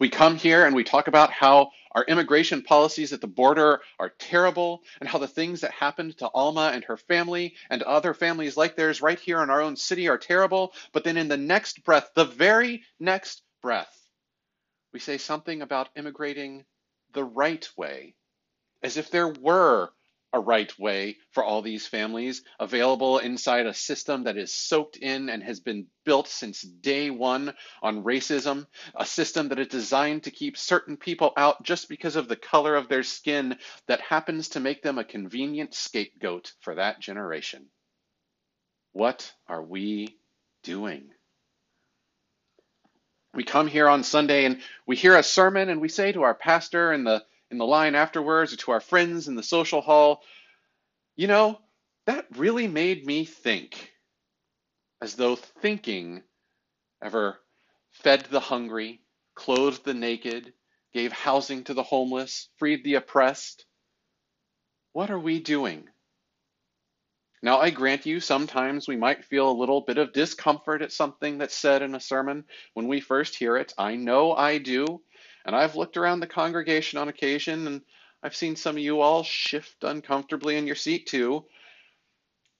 We 0.00 0.08
come 0.08 0.36
here 0.36 0.64
and 0.64 0.74
we 0.74 0.82
talk 0.82 1.08
about 1.08 1.30
how 1.30 1.72
our 1.92 2.04
immigration 2.04 2.62
policies 2.62 3.12
at 3.12 3.20
the 3.20 3.26
border 3.26 3.82
are 3.98 4.08
terrible 4.18 4.82
and 4.98 5.06
how 5.06 5.18
the 5.18 5.28
things 5.28 5.60
that 5.60 5.72
happened 5.72 6.16
to 6.18 6.30
Alma 6.32 6.70
and 6.72 6.82
her 6.84 6.96
family 6.96 7.54
and 7.68 7.82
other 7.82 8.14
families 8.14 8.56
like 8.56 8.76
theirs 8.76 9.02
right 9.02 9.20
here 9.20 9.42
in 9.42 9.50
our 9.50 9.60
own 9.60 9.76
city 9.76 10.08
are 10.08 10.16
terrible. 10.16 10.72
But 10.92 11.04
then 11.04 11.18
in 11.18 11.28
the 11.28 11.36
next 11.36 11.84
breath, 11.84 12.08
the 12.14 12.24
very 12.24 12.82
next 12.98 13.42
breath, 13.60 13.94
we 14.94 15.00
say 15.00 15.18
something 15.18 15.60
about 15.60 15.90
immigrating 15.94 16.64
the 17.12 17.24
right 17.24 17.68
way, 17.76 18.14
as 18.82 18.96
if 18.96 19.10
there 19.10 19.28
were 19.28 19.90
a 20.32 20.40
right 20.40 20.72
way 20.78 21.16
for 21.32 21.44
all 21.44 21.62
these 21.62 21.86
families 21.86 22.42
available 22.60 23.18
inside 23.18 23.66
a 23.66 23.74
system 23.74 24.24
that 24.24 24.36
is 24.36 24.52
soaked 24.52 24.96
in 24.96 25.28
and 25.28 25.42
has 25.42 25.60
been 25.60 25.86
built 26.04 26.28
since 26.28 26.62
day 26.62 27.10
one 27.10 27.52
on 27.82 28.04
racism, 28.04 28.66
a 28.94 29.06
system 29.06 29.48
that 29.48 29.58
is 29.58 29.68
designed 29.68 30.24
to 30.24 30.30
keep 30.30 30.56
certain 30.56 30.96
people 30.96 31.32
out 31.36 31.62
just 31.64 31.88
because 31.88 32.16
of 32.16 32.28
the 32.28 32.36
color 32.36 32.76
of 32.76 32.88
their 32.88 33.02
skin 33.02 33.56
that 33.88 34.00
happens 34.00 34.50
to 34.50 34.60
make 34.60 34.82
them 34.82 34.98
a 34.98 35.04
convenient 35.04 35.74
scapegoat 35.74 36.52
for 36.60 36.76
that 36.76 37.00
generation. 37.00 37.66
What 38.92 39.32
are 39.48 39.62
we 39.62 40.16
doing? 40.62 41.10
We 43.34 43.44
come 43.44 43.68
here 43.68 43.88
on 43.88 44.02
Sunday 44.02 44.44
and 44.44 44.60
we 44.86 44.96
hear 44.96 45.16
a 45.16 45.22
sermon 45.22 45.68
and 45.68 45.80
we 45.80 45.88
say 45.88 46.10
to 46.12 46.22
our 46.22 46.34
pastor 46.34 46.90
and 46.90 47.06
the 47.06 47.22
in 47.50 47.58
the 47.58 47.66
line 47.66 47.94
afterwards 47.94 48.52
or 48.52 48.56
to 48.56 48.70
our 48.72 48.80
friends 48.80 49.28
in 49.28 49.34
the 49.34 49.42
social 49.42 49.80
hall, 49.80 50.22
you 51.16 51.26
know, 51.26 51.60
that 52.06 52.26
really 52.36 52.66
made 52.66 53.04
me 53.04 53.24
think, 53.24 53.92
as 55.00 55.14
though 55.14 55.36
thinking 55.36 56.22
ever 57.02 57.38
fed 57.90 58.26
the 58.30 58.40
hungry, 58.40 59.00
clothed 59.34 59.84
the 59.84 59.94
naked, 59.94 60.52
gave 60.92 61.12
housing 61.12 61.64
to 61.64 61.74
the 61.74 61.82
homeless, 61.82 62.48
freed 62.56 62.84
the 62.84 62.94
oppressed. 62.94 63.64
What 64.92 65.10
are 65.10 65.18
we 65.18 65.40
doing? 65.40 65.88
Now, 67.42 67.58
I 67.58 67.70
grant 67.70 68.04
you, 68.04 68.20
sometimes 68.20 68.86
we 68.86 68.96
might 68.96 69.24
feel 69.24 69.50
a 69.50 69.58
little 69.58 69.80
bit 69.80 69.96
of 69.96 70.12
discomfort 70.12 70.82
at 70.82 70.92
something 70.92 71.38
that's 71.38 71.56
said 71.56 71.80
in 71.80 71.94
a 71.94 72.00
sermon 72.00 72.44
when 72.74 72.86
we 72.86 73.00
first 73.00 73.34
hear 73.34 73.56
it. 73.56 73.72
I 73.78 73.96
know 73.96 74.34
I 74.34 74.58
do. 74.58 75.00
And 75.44 75.56
I've 75.56 75.76
looked 75.76 75.96
around 75.96 76.20
the 76.20 76.26
congregation 76.26 76.98
on 76.98 77.08
occasion 77.08 77.66
and 77.66 77.82
I've 78.22 78.36
seen 78.36 78.56
some 78.56 78.76
of 78.76 78.82
you 78.82 79.00
all 79.00 79.22
shift 79.22 79.82
uncomfortably 79.82 80.56
in 80.56 80.66
your 80.66 80.76
seat 80.76 81.06
too. 81.06 81.44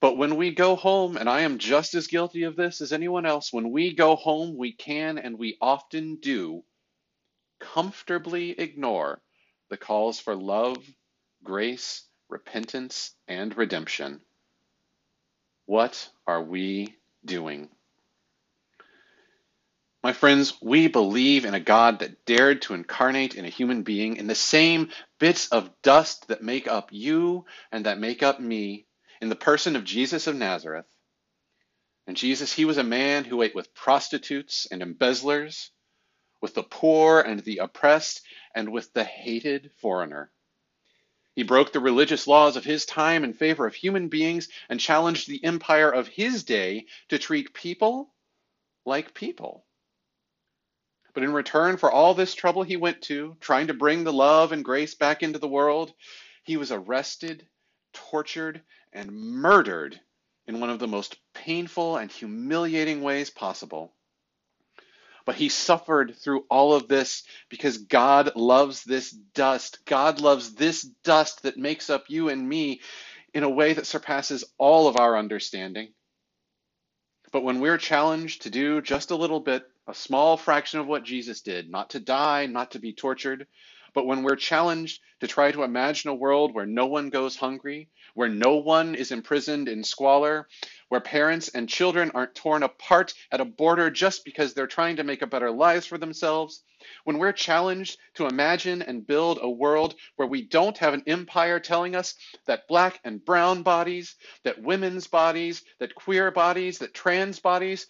But 0.00 0.16
when 0.16 0.37
we 0.37 0.54
go 0.54 0.76
home, 0.76 1.18
and 1.18 1.28
I 1.28 1.40
am 1.40 1.58
just 1.58 1.94
as 1.94 2.06
guilty 2.06 2.44
of 2.44 2.56
this 2.56 2.80
as 2.80 2.92
anyone 2.92 3.26
else, 3.26 3.52
when 3.52 3.70
we 3.70 3.92
go 3.92 4.16
home, 4.16 4.56
we 4.56 4.72
can 4.72 5.18
and 5.18 5.38
we 5.38 5.58
often 5.60 6.16
do 6.16 6.64
comfortably 7.58 8.52
ignore 8.52 9.20
the 9.68 9.76
calls 9.76 10.18
for 10.18 10.34
love, 10.34 10.78
grace, 11.44 12.04
repentance, 12.30 13.14
and 13.28 13.54
redemption. 13.56 14.22
What 15.66 16.08
are 16.26 16.42
we 16.42 16.96
doing? 17.25 17.68
My 20.02 20.14
friends, 20.14 20.54
we 20.62 20.88
believe 20.88 21.45
in 21.45 21.52
a 21.52 21.61
God 21.61 21.99
that 21.99 22.25
dared 22.25 22.62
to 22.62 22.75
incarnate 22.75 23.35
in 23.35 23.45
a 23.45 23.50
human 23.50 23.83
being 23.83 24.16
in 24.16 24.28
the 24.28 24.35
same 24.35 24.88
bits 25.19 25.49
of 25.49 25.71
dust 25.83 26.28
that 26.28 26.42
make 26.42 26.66
up 26.66 26.88
you 26.90 27.45
and 27.71 27.85
that 27.85 27.99
make 27.99 28.23
up 28.23 28.40
me 28.40 28.87
in 29.21 29.28
the 29.28 29.37
person 29.37 29.76
of 29.76 29.85
Jesus 29.85 30.26
of 30.26 30.37
Nazareth. 30.37 30.87
And 32.07 32.16
Jesus, 32.16 32.50
he 32.50 32.64
was 32.64 32.78
a 32.78 32.83
man 32.83 33.25
who 33.25 33.42
ate 33.42 33.54
with 33.54 33.75
prostitutes 33.75 34.66
and 34.71 34.80
embezzlers, 34.80 35.71
with 36.40 36.54
the 36.54 36.62
poor 36.62 37.21
and 37.21 37.40
the 37.40 37.59
oppressed, 37.59 38.23
and 38.54 38.73
with 38.73 38.95
the 38.95 39.04
hated 39.04 39.71
foreigner. 39.82 40.32
He 41.34 41.43
broke 41.43 41.73
the 41.73 41.80
religious 41.80 42.26
laws 42.26 42.56
of 42.56 42.65
his 42.65 42.86
time 42.86 43.23
in 43.23 43.34
favor 43.34 43.67
of 43.67 43.75
human 43.75 44.08
beings 44.08 44.49
and 44.71 44.80
challenged 44.80 45.28
the 45.28 45.45
empire 45.45 45.91
of 45.91 46.08
his 46.08 46.43
day 46.45 46.86
to 47.10 47.19
treat 47.19 47.52
people 47.52 48.15
like 48.86 49.13
people. 49.13 49.67
But 51.12 51.23
in 51.23 51.32
return 51.32 51.76
for 51.76 51.90
all 51.90 52.14
this 52.14 52.34
trouble 52.34 52.62
he 52.62 52.76
went 52.76 53.02
to, 53.02 53.36
trying 53.40 53.66
to 53.68 53.75
bring 53.75 54.04
the 54.04 54.12
love 54.12 54.52
and 54.52 54.64
grace 54.64 54.94
back 54.94 55.23
into 55.23 55.38
the 55.38 55.49
world, 55.49 55.92
he 56.44 56.56
was 56.56 56.73
arrested, 56.73 57.46
tortured, 57.92 58.62
and 58.92 59.10
murdered 59.10 60.00
in 60.46 60.60
one 60.60 60.70
of 60.70 60.78
the 60.78 60.88
most 60.88 61.16
painful 61.34 61.96
and 61.96 62.10
humiliating 62.10 63.02
ways 63.02 63.30
possible. 63.30 63.92
But 65.26 65.34
he 65.36 65.49
suffered 65.49 66.16
through 66.16 66.46
all 66.50 66.75
of 66.75 66.88
this 66.88 67.25
because 67.49 67.78
God 67.78 68.34
loves 68.36 68.82
this 68.82 69.10
dust. 69.10 69.78
God 69.84 70.20
loves 70.20 70.54
this 70.54 70.82
dust 70.82 71.42
that 71.42 71.56
makes 71.56 71.90
up 71.90 72.04
you 72.08 72.28
and 72.30 72.49
me 72.49 72.80
in 73.34 73.42
a 73.42 73.49
way 73.49 73.75
that 73.75 73.86
surpasses 73.86 74.44
all 74.58 74.88
of 74.88 74.96
our 74.99 75.16
understanding. 75.16 75.92
But 77.32 77.44
when 77.44 77.60
we're 77.60 77.78
challenged 77.78 78.42
to 78.42 78.50
do 78.50 78.82
just 78.82 79.12
a 79.12 79.16
little 79.16 79.40
bit, 79.40 79.70
a 79.86 79.95
small 79.95 80.36
fraction 80.36 80.80
of 80.80 80.86
what 80.86 81.04
Jesus 81.04 81.40
did, 81.40 81.71
not 81.71 81.90
to 81.90 82.00
die, 82.00 82.47
not 82.47 82.73
to 82.73 82.78
be 82.78 82.93
tortured, 82.93 83.47
but 83.93 84.06
when 84.06 84.23
we're 84.23 84.36
challenged 84.36 85.00
to 85.21 85.26
try 85.26 85.50
to 85.50 85.64
imagine 85.64 86.10
a 86.10 86.14
world 86.14 86.54
where 86.54 86.66
no 86.66 86.86
one 86.86 87.10
goes 87.10 87.36
hungry, 87.36 87.88
where 88.14 88.28
no 88.28 88.56
one 88.56 88.95
is 88.95 89.10
imprisoned 89.10 89.69
in 89.69 89.82
squalor, 89.82 90.49
where 90.88 91.00
parents 91.00 91.49
and 91.49 91.69
children 91.69 92.10
aren't 92.14 92.34
torn 92.34 92.62
apart 92.62 93.14
at 93.32 93.40
a 93.40 93.45
border 93.45 93.90
just 93.90 94.25
because 94.25 94.54
they're 94.54 94.66
trying 94.66 94.97
to 94.97 95.04
make 95.04 95.23
a 95.23 95.26
better 95.26 95.50
lives 95.50 95.86
for 95.86 95.99
themselves, 95.99 96.62
when 97.04 97.19
we're 97.19 97.32
challenged 97.32 97.99
to 98.14 98.26
imagine 98.26 98.82
and 98.82 99.06
build 99.06 99.38
a 99.43 99.50
world 99.50 99.95
where 100.16 100.28
we 100.28 100.43
don't 100.43 100.78
have 100.78 100.95
an 100.95 101.02
empire 101.06 101.60
telling 101.60 101.95
us 101.95 102.14
that 102.47 102.66
black 102.69 103.00
and 103.04 103.25
brown 103.25 103.62
bodies, 103.62 104.16
that 104.45 104.62
women's 104.62 105.06
bodies, 105.06 105.62
that 105.78 105.95
queer 105.95 106.30
bodies, 106.30 106.78
that 106.78 106.95
trans 106.95 107.38
bodies 107.38 107.86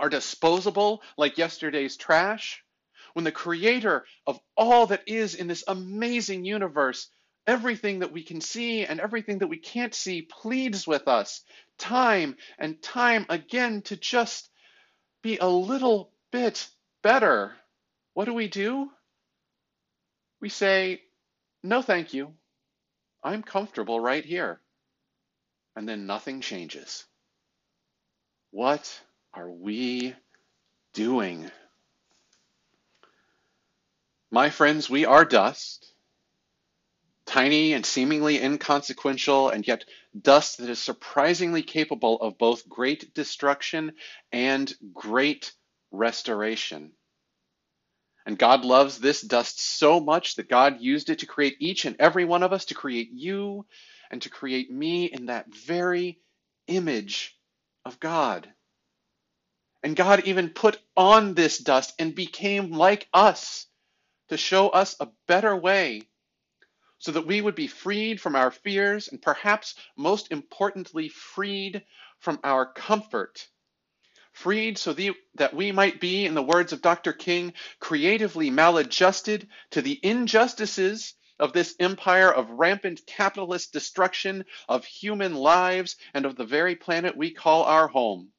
are 0.00 0.08
disposable 0.08 1.02
like 1.16 1.38
yesterday's 1.38 1.96
trash, 1.96 2.64
when 3.12 3.24
the 3.24 3.32
creator 3.32 4.04
of 4.26 4.40
all 4.56 4.86
that 4.86 5.02
is 5.06 5.34
in 5.34 5.46
this 5.46 5.64
amazing 5.66 6.44
universe, 6.44 7.08
everything 7.46 8.00
that 8.00 8.12
we 8.12 8.22
can 8.22 8.40
see 8.40 8.84
and 8.84 9.00
everything 9.00 9.38
that 9.38 9.48
we 9.48 9.58
can't 9.58 9.94
see, 9.94 10.22
pleads 10.22 10.86
with 10.86 11.08
us 11.08 11.42
time 11.78 12.36
and 12.58 12.82
time 12.82 13.26
again 13.28 13.82
to 13.82 13.96
just 13.96 14.48
be 15.22 15.38
a 15.38 15.48
little 15.48 16.12
bit 16.30 16.68
better. 17.02 17.52
What 18.14 18.26
do 18.26 18.34
we 18.34 18.48
do? 18.48 18.90
We 20.40 20.48
say, 20.48 21.02
no, 21.62 21.82
thank 21.82 22.14
you. 22.14 22.32
I'm 23.22 23.42
comfortable 23.42 24.00
right 24.00 24.24
here. 24.24 24.60
And 25.76 25.88
then 25.88 26.06
nothing 26.06 26.40
changes. 26.40 27.04
What 28.50 29.00
are 29.32 29.50
we 29.50 30.14
doing? 30.92 31.50
My 34.30 34.50
friends, 34.50 34.88
we 34.88 35.04
are 35.04 35.24
dust, 35.24 35.92
tiny 37.26 37.72
and 37.72 37.86
seemingly 37.86 38.40
inconsequential, 38.40 39.50
and 39.50 39.66
yet 39.66 39.84
dust 40.20 40.58
that 40.58 40.68
is 40.68 40.78
surprisingly 40.80 41.62
capable 41.62 42.20
of 42.20 42.38
both 42.38 42.68
great 42.68 43.14
destruction 43.14 43.92
and 44.32 44.72
great 44.92 45.52
restoration. 45.90 46.92
And 48.26 48.38
God 48.38 48.64
loves 48.64 48.98
this 48.98 49.22
dust 49.22 49.60
so 49.60 50.00
much 50.00 50.36
that 50.36 50.48
God 50.48 50.80
used 50.80 51.10
it 51.10 51.20
to 51.20 51.26
create 51.26 51.56
each 51.58 51.84
and 51.84 51.96
every 51.98 52.24
one 52.24 52.42
of 52.42 52.52
us, 52.52 52.66
to 52.66 52.74
create 52.74 53.10
you 53.12 53.66
and 54.10 54.20
to 54.22 54.30
create 54.30 54.70
me 54.70 55.06
in 55.06 55.26
that 55.26 55.52
very 55.54 56.18
image 56.66 57.36
of 57.84 57.98
God. 57.98 58.48
And 59.82 59.96
God 59.96 60.24
even 60.26 60.50
put 60.50 60.78
on 60.96 61.34
this 61.34 61.58
dust 61.58 61.94
and 61.98 62.14
became 62.14 62.72
like 62.72 63.08
us 63.14 63.66
to 64.28 64.36
show 64.36 64.68
us 64.68 64.94
a 65.00 65.08
better 65.26 65.56
way 65.56 66.02
so 66.98 67.12
that 67.12 67.26
we 67.26 67.40
would 67.40 67.54
be 67.54 67.66
freed 67.66 68.20
from 68.20 68.36
our 68.36 68.50
fears 68.50 69.08
and 69.08 69.22
perhaps 69.22 69.74
most 69.96 70.30
importantly, 70.30 71.08
freed 71.08 71.82
from 72.18 72.38
our 72.44 72.70
comfort. 72.70 73.48
Freed 74.32 74.76
so 74.76 74.92
the, 74.92 75.12
that 75.34 75.54
we 75.54 75.72
might 75.72 75.98
be, 75.98 76.26
in 76.26 76.34
the 76.34 76.42
words 76.42 76.72
of 76.72 76.82
Dr. 76.82 77.14
King, 77.14 77.54
creatively 77.78 78.50
maladjusted 78.50 79.48
to 79.70 79.80
the 79.82 79.98
injustices 80.02 81.14
of 81.38 81.54
this 81.54 81.74
empire 81.80 82.30
of 82.30 82.50
rampant 82.50 83.00
capitalist 83.06 83.72
destruction 83.72 84.44
of 84.68 84.84
human 84.84 85.34
lives 85.34 85.96
and 86.12 86.26
of 86.26 86.36
the 86.36 86.44
very 86.44 86.76
planet 86.76 87.16
we 87.16 87.30
call 87.30 87.64
our 87.64 87.88
home 87.88 88.30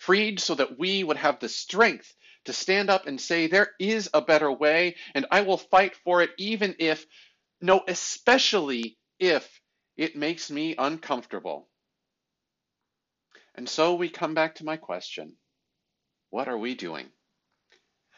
freed 0.00 0.40
so 0.40 0.56
that 0.56 0.78
we 0.80 1.04
would 1.04 1.18
have 1.18 1.40
the 1.40 1.50
strength 1.50 2.14
to 2.46 2.54
stand 2.54 2.90
up 2.90 3.08
and 3.08 3.20
say, 3.20 3.48
There 3.48 3.70
is 3.80 4.10
a 4.14 4.22
better 4.22 4.52
way, 4.52 4.96
and 5.14 5.26
I 5.32 5.42
will 5.42 5.58
fight 5.58 5.96
for 6.04 6.22
it, 6.22 6.32
even 6.38 6.76
if, 6.80 7.06
no, 7.62 7.82
especially 7.88 8.98
if 9.20 9.48
It 9.96 10.16
makes 10.16 10.50
me 10.50 10.76
uncomfortable. 10.78 11.68
And 13.56 13.68
so 13.68 13.94
we 13.94 14.10
come 14.10 14.34
back 14.34 14.56
to 14.56 14.66
my 14.66 14.76
question 14.78 15.36
what 16.30 16.48
are 16.48 16.58
we 16.58 16.74
doing? 16.76 17.08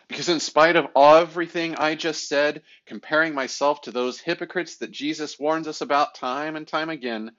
Because, 0.08 0.28
in 0.30 0.40
spite 0.40 0.76
of 0.76 0.88
everything 0.96 1.76
I 1.76 1.96
just 1.96 2.28
said, 2.28 2.62
comparing 2.86 3.34
myself 3.34 3.82
to 3.82 3.92
those 3.92 4.20
hypocrites 4.20 4.78
that 4.78 4.92
Jesus 4.92 5.38
warns 5.40 5.68
us 5.68 5.82
about 5.82 6.16
time 6.16 6.56
and 6.56 6.68
time 6.68 6.90
again, 6.90 7.32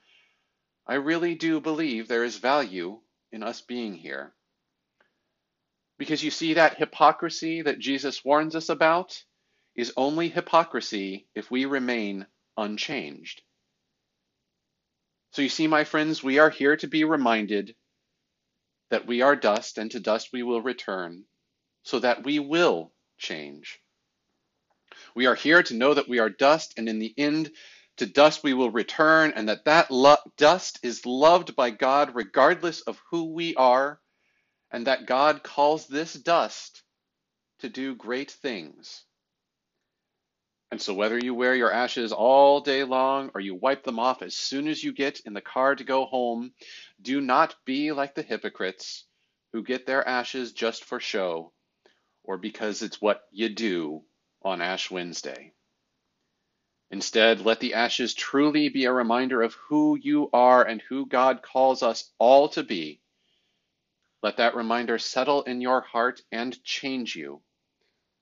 I 0.88 0.95
really 0.95 1.36
do 1.36 1.62
believe 1.62 2.08
there 2.10 2.25
is 2.25 2.38
value 2.39 3.01
in 3.34 3.43
us 3.43 3.60
being 3.62 3.96
here. 3.96 4.32
Because 5.98 6.24
you 6.24 6.32
see, 6.32 6.54
that 6.54 6.78
hypocrisy 6.78 7.63
that 7.63 7.80
Jesus 7.80 8.24
warns 8.24 8.56
us 8.56 8.69
about 8.69 9.22
is 9.76 9.91
only 9.98 10.30
hypocrisy 10.30 11.28
if 11.36 11.52
we 11.52 11.65
remain 11.65 12.26
unchanged. 12.56 13.41
So 15.32 15.41
you 15.41 15.50
see, 15.50 15.67
my 15.67 15.84
friends, 15.84 16.24
we 16.24 16.39
are 16.39 16.52
here 16.52 16.78
to 16.78 16.88
be 16.88 17.04
reminded 17.04 17.76
that 18.91 19.08
we 19.08 19.22
are 19.22 19.36
dust 19.36 19.80
and 19.80 19.89
to 19.91 20.00
dust 20.00 20.30
we 20.32 20.43
will 20.43 20.62
return, 20.62 21.24
so 21.82 22.00
that 22.00 22.24
we 22.24 22.38
will 22.38 22.93
change. 23.17 23.80
We 25.15 25.26
are 25.26 25.36
here 25.36 25.63
to 25.63 25.74
know 25.74 25.96
that 25.96 26.08
we 26.08 26.19
are 26.19 26.30
dust 26.30 26.76
and 26.78 26.88
in 26.88 27.00
the 27.00 27.13
end 27.17 27.52
to 27.97 28.06
dust 28.06 28.43
we 28.43 28.53
will 28.53 28.71
return 28.71 29.34
and 29.36 29.49
that 29.49 29.65
that 29.65 29.91
lo- 29.91 30.17
dust 30.38 30.79
is 30.84 31.06
loved 31.06 31.56
by 31.56 31.71
God 31.71 32.15
regardless 32.15 32.82
of 32.82 33.01
who 33.12 33.34
we 33.34 33.56
are 33.56 33.99
and 34.71 34.88
that 34.88 35.06
God 35.08 35.43
calls 35.43 35.88
this 35.88 36.13
dust 36.13 36.84
to 37.60 37.69
do 37.69 37.95
great 37.95 38.32
things. 38.32 39.03
And 40.71 40.82
so, 40.82 40.93
whether 40.93 41.17
you 41.17 41.34
wear 41.36 41.56
your 41.56 41.71
ashes 41.71 42.12
all 42.12 42.62
day 42.62 42.84
long 42.84 43.32
or 43.36 43.41
you 43.41 43.56
wipe 43.56 43.84
them 43.84 43.99
off 43.99 44.21
as 44.21 44.36
soon 44.36 44.67
as 44.67 44.84
you 44.84 44.93
get 44.93 45.21
in 45.25 45.34
the 45.34 45.41
car 45.41 45.75
to 45.75 45.84
go 45.84 46.06
home, 46.06 46.53
do 47.01 47.21
not 47.21 47.56
be 47.65 47.91
like 47.91 48.15
the 48.15 48.23
hypocrites 48.23 49.06
who 49.53 49.63
get 49.63 49.86
their 49.86 50.08
ashes 50.08 50.51
just 50.53 50.86
for 50.86 50.99
show 50.99 51.53
or 52.23 52.38
because 52.38 52.82
it's 52.84 53.01
what 53.01 53.21
you 53.32 53.49
do 53.49 54.03
on 54.43 54.62
Ash 54.62 54.91
Wednesday. 54.91 55.53
Instead, 56.93 57.41
let 57.41 57.60
the 57.60 57.73
ashes 57.73 58.13
truly 58.13 58.69
be 58.69 58.86
a 58.86 58.93
reminder 58.93 59.41
of 59.41 59.56
who 59.56 59.97
you 60.01 60.29
are 60.32 60.63
and 60.63 60.82
who 60.84 61.08
God 61.08 61.41
calls 61.41 61.84
us 61.84 62.12
all 62.19 62.47
to 62.49 62.63
be 62.63 63.01
let 64.23 64.38
that 64.38 64.56
reminder 64.56 64.97
settle 64.97 65.43
in 65.43 65.60
your 65.60 65.82
heart 65.82 66.21
and 66.32 66.63
change 66.63 67.15
you 67.15 67.41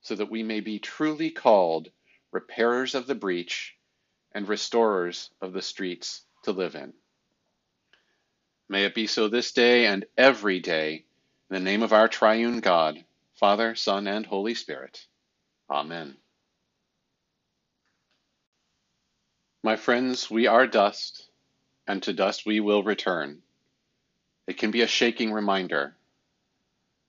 so 0.02 0.16
that 0.16 0.32
we 0.32 0.42
may 0.42 0.60
be 0.60 0.80
truly 0.80 1.30
called 1.30 1.90
repairers 2.32 2.96
of 2.96 3.06
the 3.06 3.16
breach 3.16 3.76
and 4.34 4.50
restorers 4.50 5.30
of 5.42 5.54
the 5.54 5.62
streets 5.62 6.26
to 6.44 6.52
live 6.52 6.76
in. 6.76 6.94
May 8.68 8.86
it 8.86 8.96
be 8.96 9.06
so 9.06 9.28
this 9.28 9.52
day 9.52 9.86
and 9.86 10.06
every 10.18 10.60
day, 10.60 11.06
in 11.50 11.54
the 11.54 11.60
name 11.60 11.84
of 11.84 11.94
our 11.94 12.08
triune 12.08 12.62
God, 12.62 13.04
Father, 13.36 13.76
Son, 13.76 14.08
and 14.08 14.26
Holy 14.26 14.56
Spirit. 14.56 15.06
Amen. 15.70 16.21
My 19.64 19.76
friends, 19.76 20.30
we 20.32 20.48
are 20.48 20.66
dust, 20.66 21.30
and 21.86 22.02
to 22.04 22.14
dust 22.14 22.48
we 22.48 22.60
will 22.60 22.82
return. 22.82 23.44
It 24.48 24.58
can 24.58 24.72
be 24.72 24.82
a 24.82 24.88
shaking 24.88 25.32
reminder. 25.32 25.96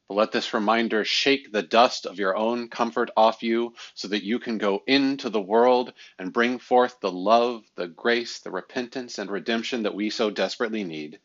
But 0.07 0.17
let 0.17 0.33
this 0.33 0.53
reminder 0.53 1.03
shake 1.07 1.51
the 1.51 1.62
dust 1.62 2.05
of 2.05 2.19
your 2.19 2.37
own 2.37 2.69
comfort 2.69 3.11
off 3.17 3.43
you 3.43 3.73
so 3.95 4.09
that 4.09 4.23
you 4.23 4.38
can 4.38 4.59
go 4.59 4.83
into 4.87 5.31
the 5.31 5.41
world 5.41 5.95
and 6.19 6.31
bring 6.31 6.59
forth 6.59 7.01
the 7.01 7.11
love, 7.11 7.65
the 7.75 7.88
grace, 7.88 8.41
the 8.41 8.51
repentance, 8.51 9.19
and 9.19 9.31
redemption 9.31 9.85
that 9.85 9.95
we 9.95 10.11
so 10.11 10.29
desperately 10.29 10.85
need. 10.85 11.21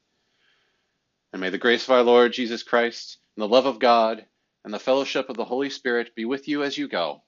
And 1.34 1.42
may 1.42 1.50
the 1.50 1.58
grace 1.58 1.84
of 1.84 1.90
our 1.90 2.04
Lord 2.04 2.32
Jesus 2.32 2.64
Christ, 2.64 3.18
and 3.36 3.42
the 3.44 3.50
love 3.50 3.66
of 3.66 3.80
God, 3.80 4.26
and 4.64 4.74
the 4.74 4.80
fellowship 4.80 5.30
of 5.30 5.36
the 5.36 5.44
Holy 5.44 5.70
Spirit 5.70 6.16
be 6.16 6.24
with 6.24 6.48
you 6.48 6.64
as 6.64 6.78
you 6.78 6.88
go. 6.88 7.22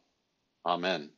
Amen. 0.65 1.09